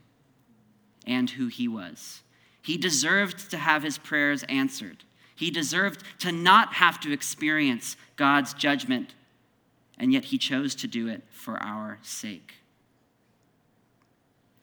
and 1.06 1.32
who 1.32 1.48
he 1.48 1.67
was. 1.67 2.21
He 2.62 2.78
deserved 2.78 3.52
to 3.52 3.58
have 3.58 3.84
his 3.84 3.98
prayers 3.98 4.43
answered. 4.43 5.04
He 5.36 5.52
deserved 5.52 6.04
to 6.19 6.32
not 6.32 6.76
have 6.76 7.00
to 7.02 7.12
experience 7.12 7.98
God's 8.15 8.54
judgment, 8.54 9.13
and 9.98 10.13
yet 10.13 10.26
he 10.26 10.38
chose 10.38 10.76
to 10.76 10.88
do 10.88 11.08
it 11.08 11.24
for 11.30 11.58
our 11.62 12.00
sake. 12.02 12.54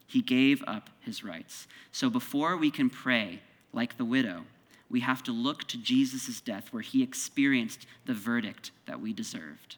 He 0.07 0.21
gave 0.21 0.63
up 0.67 0.91
his 1.01 1.25
rights. 1.25 1.67
So 1.91 2.11
before 2.11 2.57
we 2.57 2.71
can 2.71 2.91
pray 2.91 3.41
like 3.73 3.97
the 3.97 4.05
widow, 4.05 4.45
we 4.91 5.01
have 5.01 5.23
to 5.23 5.33
look 5.33 5.65
to 5.69 5.79
Jesus' 5.79 6.41
death 6.41 6.69
where 6.71 6.83
he 6.83 7.03
experienced 7.03 7.87
the 8.05 8.13
verdict 8.13 8.73
that 8.87 9.01
we 9.01 9.15
deserved. 9.15 9.77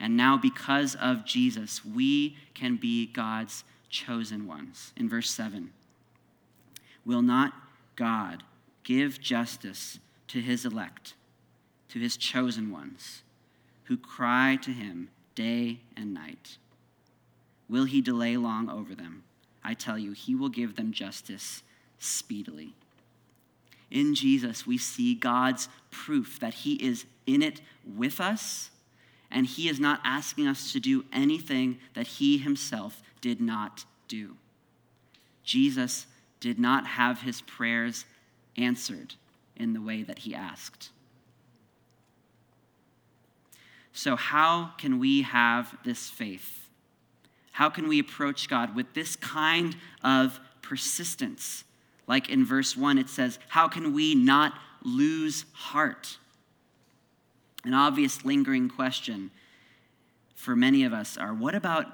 And 0.00 0.16
now, 0.16 0.38
because 0.38 0.94
of 0.94 1.26
Jesus, 1.26 1.84
we 1.84 2.36
can 2.54 2.76
be 2.76 3.06
God's 3.06 3.64
chosen 3.90 4.46
ones. 4.46 4.92
In 4.96 5.08
verse 5.08 5.30
7, 5.30 5.72
will 7.04 7.22
not 7.22 7.52
God 7.96 8.44
give 8.88 9.20
justice 9.20 9.98
to 10.28 10.40
his 10.40 10.64
elect, 10.64 11.12
to 11.90 11.98
his 11.98 12.16
chosen 12.16 12.72
ones, 12.72 13.22
who 13.84 13.98
cry 13.98 14.58
to 14.62 14.70
him 14.70 15.10
day 15.34 15.78
and 15.94 16.14
night? 16.14 16.56
Will 17.68 17.84
he 17.84 18.00
delay 18.00 18.38
long 18.38 18.70
over 18.70 18.94
them? 18.94 19.24
I 19.62 19.74
tell 19.74 19.98
you, 19.98 20.12
he 20.12 20.34
will 20.34 20.48
give 20.48 20.76
them 20.76 20.90
justice 20.90 21.62
speedily. 21.98 22.72
In 23.90 24.14
Jesus, 24.14 24.66
we 24.66 24.78
see 24.78 25.14
God's 25.14 25.68
proof 25.90 26.40
that 26.40 26.54
he 26.54 26.76
is 26.76 27.04
in 27.26 27.42
it 27.42 27.60
with 27.84 28.22
us 28.22 28.70
and 29.30 29.46
he 29.46 29.68
is 29.68 29.78
not 29.78 30.00
asking 30.02 30.46
us 30.46 30.72
to 30.72 30.80
do 30.80 31.04
anything 31.12 31.78
that 31.92 32.06
he 32.06 32.38
himself 32.38 33.02
did 33.20 33.38
not 33.38 33.84
do. 34.08 34.36
Jesus 35.44 36.06
did 36.40 36.58
not 36.58 36.86
have 36.86 37.20
his 37.20 37.42
prayers 37.42 38.06
answered 38.58 39.14
in 39.56 39.72
the 39.72 39.80
way 39.80 40.02
that 40.02 40.20
he 40.20 40.34
asked. 40.34 40.90
So, 43.92 44.16
how 44.16 44.72
can 44.78 44.98
we 44.98 45.22
have 45.22 45.76
this 45.84 46.08
faith? 46.08 46.68
How 47.52 47.68
can 47.68 47.88
we 47.88 47.98
approach 47.98 48.48
God 48.48 48.76
with 48.76 48.94
this 48.94 49.16
kind 49.16 49.76
of 50.04 50.38
persistence? 50.62 51.64
Like 52.06 52.28
in 52.28 52.44
verse 52.44 52.76
1, 52.76 52.98
it 52.98 53.08
says, 53.08 53.38
How 53.48 53.66
can 53.66 53.92
we 53.92 54.14
not 54.14 54.54
lose 54.84 55.44
heart? 55.52 56.18
An 57.64 57.74
obvious 57.74 58.24
lingering 58.24 58.68
question 58.68 59.30
for 60.34 60.54
many 60.54 60.84
of 60.84 60.92
us 60.92 61.18
are 61.18 61.34
what 61.34 61.56
about 61.56 61.86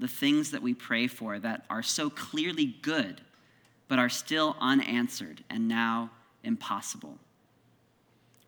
the 0.00 0.08
things 0.08 0.50
that 0.50 0.60
we 0.60 0.74
pray 0.74 1.06
for 1.06 1.38
that 1.38 1.64
are 1.70 1.82
so 1.82 2.10
clearly 2.10 2.74
good, 2.82 3.20
but 3.88 3.98
are 3.98 4.08
still 4.08 4.56
unanswered 4.60 5.44
and 5.50 5.68
now 5.68 6.10
impossible? 6.42 7.18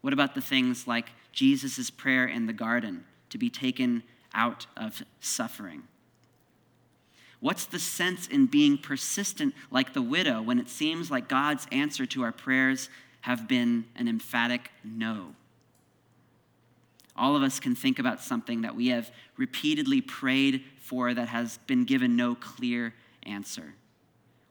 What 0.00 0.12
about 0.12 0.34
the 0.34 0.40
things 0.40 0.86
like 0.86 1.10
Jesus' 1.32 1.90
prayer 1.90 2.26
in 2.26 2.46
the 2.46 2.52
garden 2.52 3.04
to 3.30 3.38
be 3.38 3.50
taken 3.50 4.02
out 4.34 4.66
of 4.76 5.02
suffering? 5.20 5.82
What's 7.40 7.66
the 7.66 7.78
sense 7.78 8.26
in 8.26 8.46
being 8.46 8.78
persistent 8.78 9.54
like 9.70 9.92
the 9.92 10.02
widow 10.02 10.40
when 10.40 10.58
it 10.58 10.68
seems 10.68 11.10
like 11.10 11.28
God's 11.28 11.66
answer 11.70 12.06
to 12.06 12.22
our 12.22 12.32
prayers 12.32 12.88
have 13.22 13.46
been 13.46 13.84
an 13.94 14.08
emphatic 14.08 14.70
no? 14.82 15.34
All 17.14 17.34
of 17.34 17.42
us 17.42 17.60
can 17.60 17.74
think 17.74 17.98
about 17.98 18.22
something 18.22 18.62
that 18.62 18.76
we 18.76 18.88
have 18.88 19.10
repeatedly 19.36 20.00
prayed 20.00 20.64
for 20.78 21.14
that 21.14 21.28
has 21.28 21.58
been 21.66 21.84
given 21.84 22.14
no 22.14 22.34
clear 22.34 22.94
answer. 23.22 23.74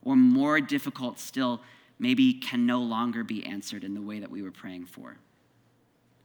Or 0.06 0.16
more 0.16 0.60
difficult 0.60 1.18
still, 1.18 1.60
maybe 1.98 2.32
can 2.32 2.64
no 2.64 2.80
longer 2.80 3.24
be 3.24 3.44
answered 3.44 3.84
in 3.84 3.92
the 3.92 4.00
way 4.00 4.20
that 4.20 4.30
we 4.30 4.40
were 4.40 4.50
praying 4.50 4.86
for. 4.86 5.18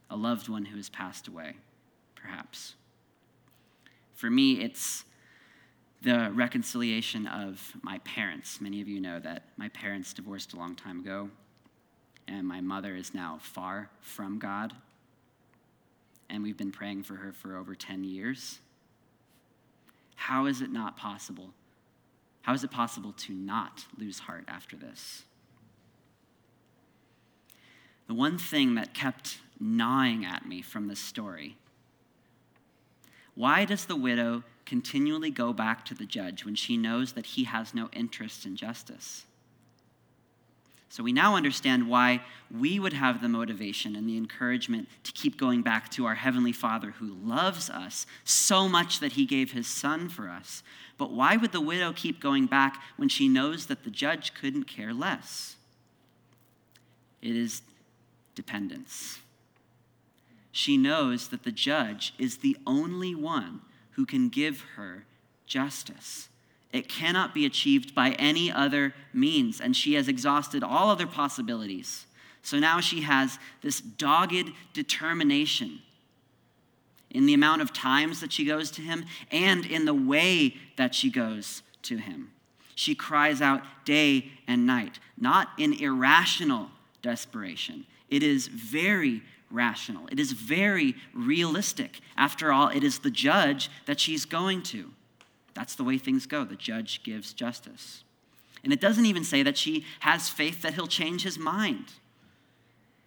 A 0.08 0.16
loved 0.16 0.48
one 0.48 0.64
who 0.64 0.76
has 0.76 0.88
passed 0.88 1.28
away, 1.28 1.56
perhaps. 2.14 2.74
For 4.14 4.30
me, 4.30 4.60
it's 4.60 5.04
the 6.00 6.30
reconciliation 6.32 7.26
of 7.26 7.72
my 7.82 7.98
parents. 7.98 8.60
Many 8.60 8.80
of 8.80 8.88
you 8.88 9.00
know 9.00 9.20
that 9.20 9.42
my 9.58 9.68
parents 9.68 10.14
divorced 10.14 10.54
a 10.54 10.56
long 10.56 10.74
time 10.74 11.00
ago, 11.00 11.28
and 12.26 12.46
my 12.46 12.62
mother 12.62 12.96
is 12.96 13.12
now 13.12 13.38
far 13.42 13.90
from 14.00 14.38
God 14.38 14.72
and 16.32 16.42
we've 16.42 16.56
been 16.56 16.72
praying 16.72 17.02
for 17.02 17.14
her 17.16 17.30
for 17.30 17.56
over 17.56 17.74
10 17.74 18.04
years. 18.04 18.58
How 20.16 20.46
is 20.46 20.62
it 20.62 20.72
not 20.72 20.96
possible? 20.96 21.50
How 22.42 22.52
is 22.54 22.64
it 22.64 22.70
possible 22.70 23.12
to 23.12 23.32
not 23.32 23.86
lose 23.96 24.20
heart 24.20 24.44
after 24.48 24.76
this? 24.76 25.24
The 28.08 28.14
one 28.14 28.36
thing 28.36 28.74
that 28.74 28.94
kept 28.94 29.38
gnawing 29.58 30.24
at 30.24 30.46
me 30.46 30.60
from 30.60 30.88
this 30.88 31.00
story 31.00 31.56
why 33.34 33.64
does 33.64 33.86
the 33.86 33.96
widow 33.96 34.42
continually 34.66 35.30
go 35.30 35.52
back 35.52 35.86
to 35.86 35.94
the 35.94 36.04
judge 36.04 36.44
when 36.44 36.54
she 36.54 36.76
knows 36.76 37.12
that 37.12 37.26
he 37.26 37.44
has 37.44 37.74
no 37.74 37.88
interest 37.92 38.44
in 38.44 38.56
justice? 38.56 39.24
So 40.92 41.02
we 41.02 41.14
now 41.14 41.36
understand 41.36 41.88
why 41.88 42.20
we 42.50 42.78
would 42.78 42.92
have 42.92 43.22
the 43.22 43.28
motivation 43.28 43.96
and 43.96 44.06
the 44.06 44.18
encouragement 44.18 44.90
to 45.04 45.12
keep 45.12 45.38
going 45.38 45.62
back 45.62 45.88
to 45.92 46.04
our 46.04 46.16
Heavenly 46.16 46.52
Father 46.52 46.90
who 46.90 47.14
loves 47.24 47.70
us 47.70 48.04
so 48.24 48.68
much 48.68 49.00
that 49.00 49.12
He 49.12 49.24
gave 49.24 49.52
His 49.52 49.66
Son 49.66 50.10
for 50.10 50.28
us. 50.28 50.62
But 50.98 51.10
why 51.10 51.38
would 51.38 51.52
the 51.52 51.62
widow 51.62 51.94
keep 51.94 52.20
going 52.20 52.44
back 52.44 52.82
when 52.98 53.08
she 53.08 53.26
knows 53.26 53.68
that 53.68 53.84
the 53.84 53.90
judge 53.90 54.34
couldn't 54.34 54.64
care 54.64 54.92
less? 54.92 55.56
It 57.22 57.36
is 57.36 57.62
dependence. 58.34 59.20
She 60.50 60.76
knows 60.76 61.28
that 61.28 61.44
the 61.44 61.52
judge 61.52 62.12
is 62.18 62.36
the 62.36 62.58
only 62.66 63.14
one 63.14 63.62
who 63.92 64.04
can 64.04 64.28
give 64.28 64.60
her 64.76 65.06
justice. 65.46 66.28
It 66.72 66.88
cannot 66.88 67.34
be 67.34 67.44
achieved 67.44 67.94
by 67.94 68.12
any 68.12 68.50
other 68.50 68.94
means, 69.12 69.60
and 69.60 69.76
she 69.76 69.94
has 69.94 70.08
exhausted 70.08 70.62
all 70.62 70.88
other 70.88 71.06
possibilities. 71.06 72.06
So 72.42 72.58
now 72.58 72.80
she 72.80 73.02
has 73.02 73.38
this 73.60 73.80
dogged 73.80 74.50
determination 74.72 75.80
in 77.10 77.26
the 77.26 77.34
amount 77.34 77.62
of 77.62 77.72
times 77.72 78.20
that 78.20 78.32
she 78.32 78.44
goes 78.44 78.70
to 78.72 78.82
him 78.82 79.04
and 79.30 79.66
in 79.66 79.84
the 79.84 79.94
way 79.94 80.56
that 80.76 80.94
she 80.94 81.10
goes 81.10 81.62
to 81.82 81.98
him. 81.98 82.30
She 82.74 82.94
cries 82.94 83.42
out 83.42 83.62
day 83.84 84.32
and 84.48 84.66
night, 84.66 84.98
not 85.18 85.50
in 85.58 85.74
irrational 85.74 86.70
desperation. 87.02 87.86
It 88.08 88.22
is 88.22 88.48
very 88.48 89.22
rational, 89.50 90.08
it 90.10 90.18
is 90.18 90.32
very 90.32 90.94
realistic. 91.12 92.00
After 92.16 92.50
all, 92.50 92.68
it 92.68 92.82
is 92.82 93.00
the 93.00 93.10
judge 93.10 93.70
that 93.84 94.00
she's 94.00 94.24
going 94.24 94.62
to. 94.64 94.90
That's 95.54 95.74
the 95.74 95.84
way 95.84 95.98
things 95.98 96.26
go. 96.26 96.44
The 96.44 96.56
judge 96.56 97.02
gives 97.02 97.32
justice. 97.32 98.04
And 98.64 98.72
it 98.72 98.80
doesn't 98.80 99.06
even 99.06 99.24
say 99.24 99.42
that 99.42 99.58
she 99.58 99.84
has 100.00 100.28
faith 100.28 100.62
that 100.62 100.74
he'll 100.74 100.86
change 100.86 101.22
his 101.22 101.38
mind. 101.38 101.92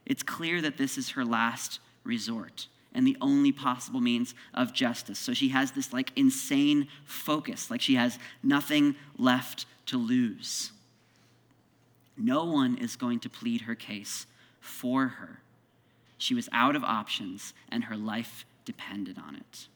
It's 0.05 0.23
clear 0.23 0.61
that 0.61 0.77
this 0.77 0.97
is 0.97 1.11
her 1.11 1.25
last 1.25 1.79
resort 2.03 2.67
and 2.93 3.05
the 3.05 3.17
only 3.19 3.51
possible 3.51 3.99
means 3.99 4.33
of 4.53 4.73
justice. 4.73 5.19
So 5.19 5.33
she 5.33 5.49
has 5.49 5.71
this 5.71 5.91
like 5.91 6.11
insane 6.15 6.87
focus, 7.03 7.69
like 7.69 7.81
she 7.81 7.95
has 7.95 8.17
nothing 8.41 8.95
left 9.17 9.65
to 9.87 9.97
lose. 9.97 10.71
No 12.17 12.45
one 12.45 12.77
is 12.77 12.95
going 12.95 13.19
to 13.19 13.29
plead 13.29 13.61
her 13.61 13.75
case 13.75 14.25
for 14.59 15.07
her. 15.07 15.41
She 16.17 16.33
was 16.33 16.47
out 16.53 16.75
of 16.75 16.83
options 16.83 17.53
and 17.69 17.85
her 17.85 17.97
life 17.97 18.45
depended 18.63 19.17
on 19.17 19.35
it. 19.35 19.67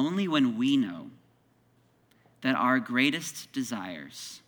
Only 0.00 0.26
when 0.26 0.56
we 0.56 0.78
know 0.78 1.10
that 2.40 2.54
our 2.54 2.80
greatest 2.80 3.52
desires 3.52 4.40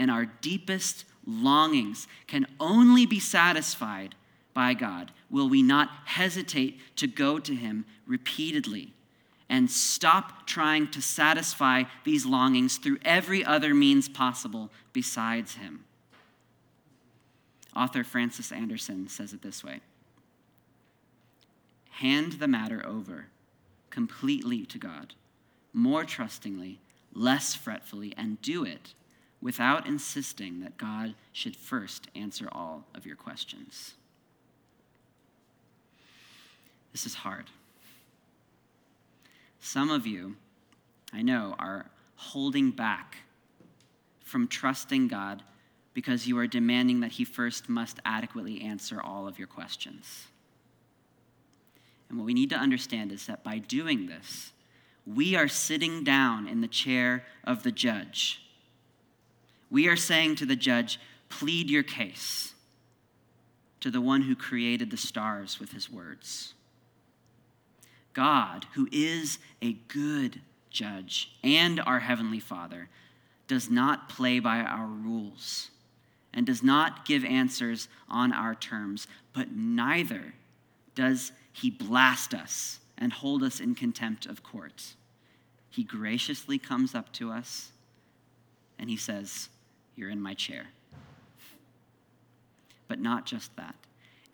and 0.00 0.10
our 0.10 0.24
deepest 0.24 1.04
longings 1.24 2.08
can 2.26 2.44
only 2.58 3.06
be 3.06 3.20
satisfied 3.20 4.16
by 4.52 4.74
God 4.74 5.12
will 5.30 5.48
we 5.48 5.62
not 5.62 5.90
hesitate 6.06 6.80
to 6.96 7.06
go 7.06 7.38
to 7.38 7.54
Him 7.54 7.84
repeatedly 8.04 8.92
and 9.48 9.70
stop 9.70 10.44
trying 10.44 10.90
to 10.90 11.00
satisfy 11.00 11.84
these 12.02 12.26
longings 12.26 12.76
through 12.76 12.98
every 13.04 13.44
other 13.44 13.72
means 13.72 14.08
possible 14.08 14.70
besides 14.92 15.54
Him. 15.54 15.84
Author 17.76 18.02
Francis 18.02 18.50
Andersen 18.50 19.06
says 19.06 19.32
it 19.32 19.42
this 19.42 19.62
way 19.62 19.82
Hand 21.90 22.32
the 22.32 22.48
matter 22.48 22.84
over 22.84 23.26
completely 23.90 24.64
to 24.66 24.78
God, 24.78 25.14
more 25.72 26.04
trustingly, 26.04 26.80
less 27.12 27.54
fretfully, 27.54 28.14
and 28.16 28.40
do 28.40 28.64
it 28.64 28.94
without 29.42 29.86
insisting 29.86 30.60
that 30.60 30.76
God 30.76 31.14
should 31.32 31.56
first 31.56 32.08
answer 32.14 32.48
all 32.52 32.84
of 32.94 33.06
your 33.06 33.16
questions. 33.16 33.94
This 36.92 37.06
is 37.06 37.14
hard. 37.14 37.46
Some 39.60 39.90
of 39.90 40.06
you, 40.06 40.36
I 41.12 41.22
know, 41.22 41.54
are 41.58 41.86
holding 42.16 42.70
back 42.70 43.18
from 44.22 44.48
trusting 44.48 45.08
God 45.08 45.42
because 45.94 46.26
you 46.26 46.38
are 46.38 46.46
demanding 46.46 47.00
that 47.00 47.12
He 47.12 47.24
first 47.24 47.68
must 47.68 47.98
adequately 48.04 48.60
answer 48.62 49.00
all 49.00 49.26
of 49.26 49.38
your 49.38 49.48
questions. 49.48 50.26
And 52.10 52.18
what 52.18 52.26
we 52.26 52.34
need 52.34 52.50
to 52.50 52.56
understand 52.56 53.12
is 53.12 53.26
that 53.26 53.44
by 53.44 53.58
doing 53.58 54.06
this, 54.06 54.52
we 55.06 55.36
are 55.36 55.48
sitting 55.48 56.04
down 56.04 56.48
in 56.48 56.60
the 56.60 56.68
chair 56.68 57.24
of 57.44 57.62
the 57.62 57.72
judge. 57.72 58.42
We 59.70 59.88
are 59.88 59.96
saying 59.96 60.34
to 60.36 60.46
the 60.46 60.56
judge, 60.56 60.98
plead 61.28 61.70
your 61.70 61.84
case 61.84 62.54
to 63.78 63.90
the 63.90 64.00
one 64.00 64.22
who 64.22 64.34
created 64.34 64.90
the 64.90 64.96
stars 64.96 65.60
with 65.60 65.72
his 65.72 65.88
words. 65.88 66.54
God, 68.12 68.66
who 68.74 68.88
is 68.90 69.38
a 69.62 69.74
good 69.88 70.40
judge 70.68 71.32
and 71.44 71.80
our 71.80 72.00
heavenly 72.00 72.40
Father, 72.40 72.88
does 73.46 73.70
not 73.70 74.08
play 74.08 74.40
by 74.40 74.58
our 74.58 74.86
rules 74.86 75.70
and 76.34 76.44
does 76.44 76.62
not 76.62 77.04
give 77.04 77.24
answers 77.24 77.88
on 78.08 78.32
our 78.32 78.54
terms, 78.54 79.06
but 79.32 79.52
neither 79.52 80.34
does 80.94 81.32
he 81.52 81.70
blast 81.70 82.34
us 82.34 82.80
and 82.96 83.12
hold 83.12 83.42
us 83.42 83.60
in 83.60 83.74
contempt 83.74 84.26
of 84.26 84.42
court. 84.42 84.94
He 85.70 85.84
graciously 85.84 86.58
comes 86.58 86.94
up 86.94 87.12
to 87.14 87.30
us 87.30 87.72
and 88.78 88.90
he 88.90 88.96
says, 88.96 89.48
You're 89.96 90.10
in 90.10 90.20
my 90.20 90.34
chair. 90.34 90.66
But 92.88 93.00
not 93.00 93.24
just 93.26 93.54
that. 93.56 93.74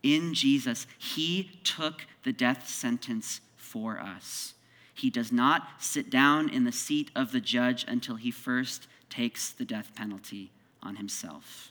In 0.03 0.35
Jesus, 0.35 0.87
he 0.99 1.51
took 1.65 2.07
the 2.23 2.33
death 2.33 2.69
sentence 2.69 3.41
for 3.57 3.99
us. 3.99 4.55
He 4.95 5.11
does 5.11 5.31
not 5.31 5.69
sit 5.79 6.09
down 6.09 6.49
in 6.49 6.65
the 6.65 6.73
seat 6.73 7.11
of 7.15 7.33
the 7.33 7.41
judge 7.41 7.85
until 7.87 8.17
he 8.17 8.31
first 8.31 8.87
takes 9.11 9.51
the 9.51 9.65
death 9.65 9.95
penalty 9.95 10.53
on 10.83 10.97
himself. 10.97 11.71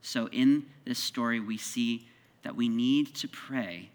So, 0.00 0.28
in 0.28 0.66
this 0.84 1.00
story, 1.00 1.40
we 1.40 1.58
see 1.58 2.06
that 2.46 2.54
we 2.54 2.68
need 2.68 3.12
to 3.12 3.26
pray 3.26 3.90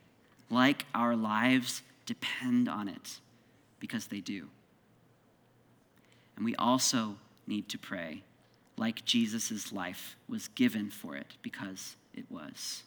like 0.49 0.85
our 0.93 1.15
lives 1.15 1.83
depend 2.05 2.67
on 2.67 2.89
it, 2.89 3.21
because 3.79 4.07
they 4.07 4.19
do. 4.19 4.49
And 6.35 6.43
we 6.43 6.53
also 6.57 7.15
need 7.47 7.69
to 7.69 7.77
pray 7.77 8.23
like 8.75 9.05
Jesus' 9.05 9.71
life 9.71 10.17
was 10.27 10.49
given 10.49 10.89
for 10.89 11.15
it, 11.15 11.37
because 11.41 11.95
it 12.13 12.25
was. 12.29 12.83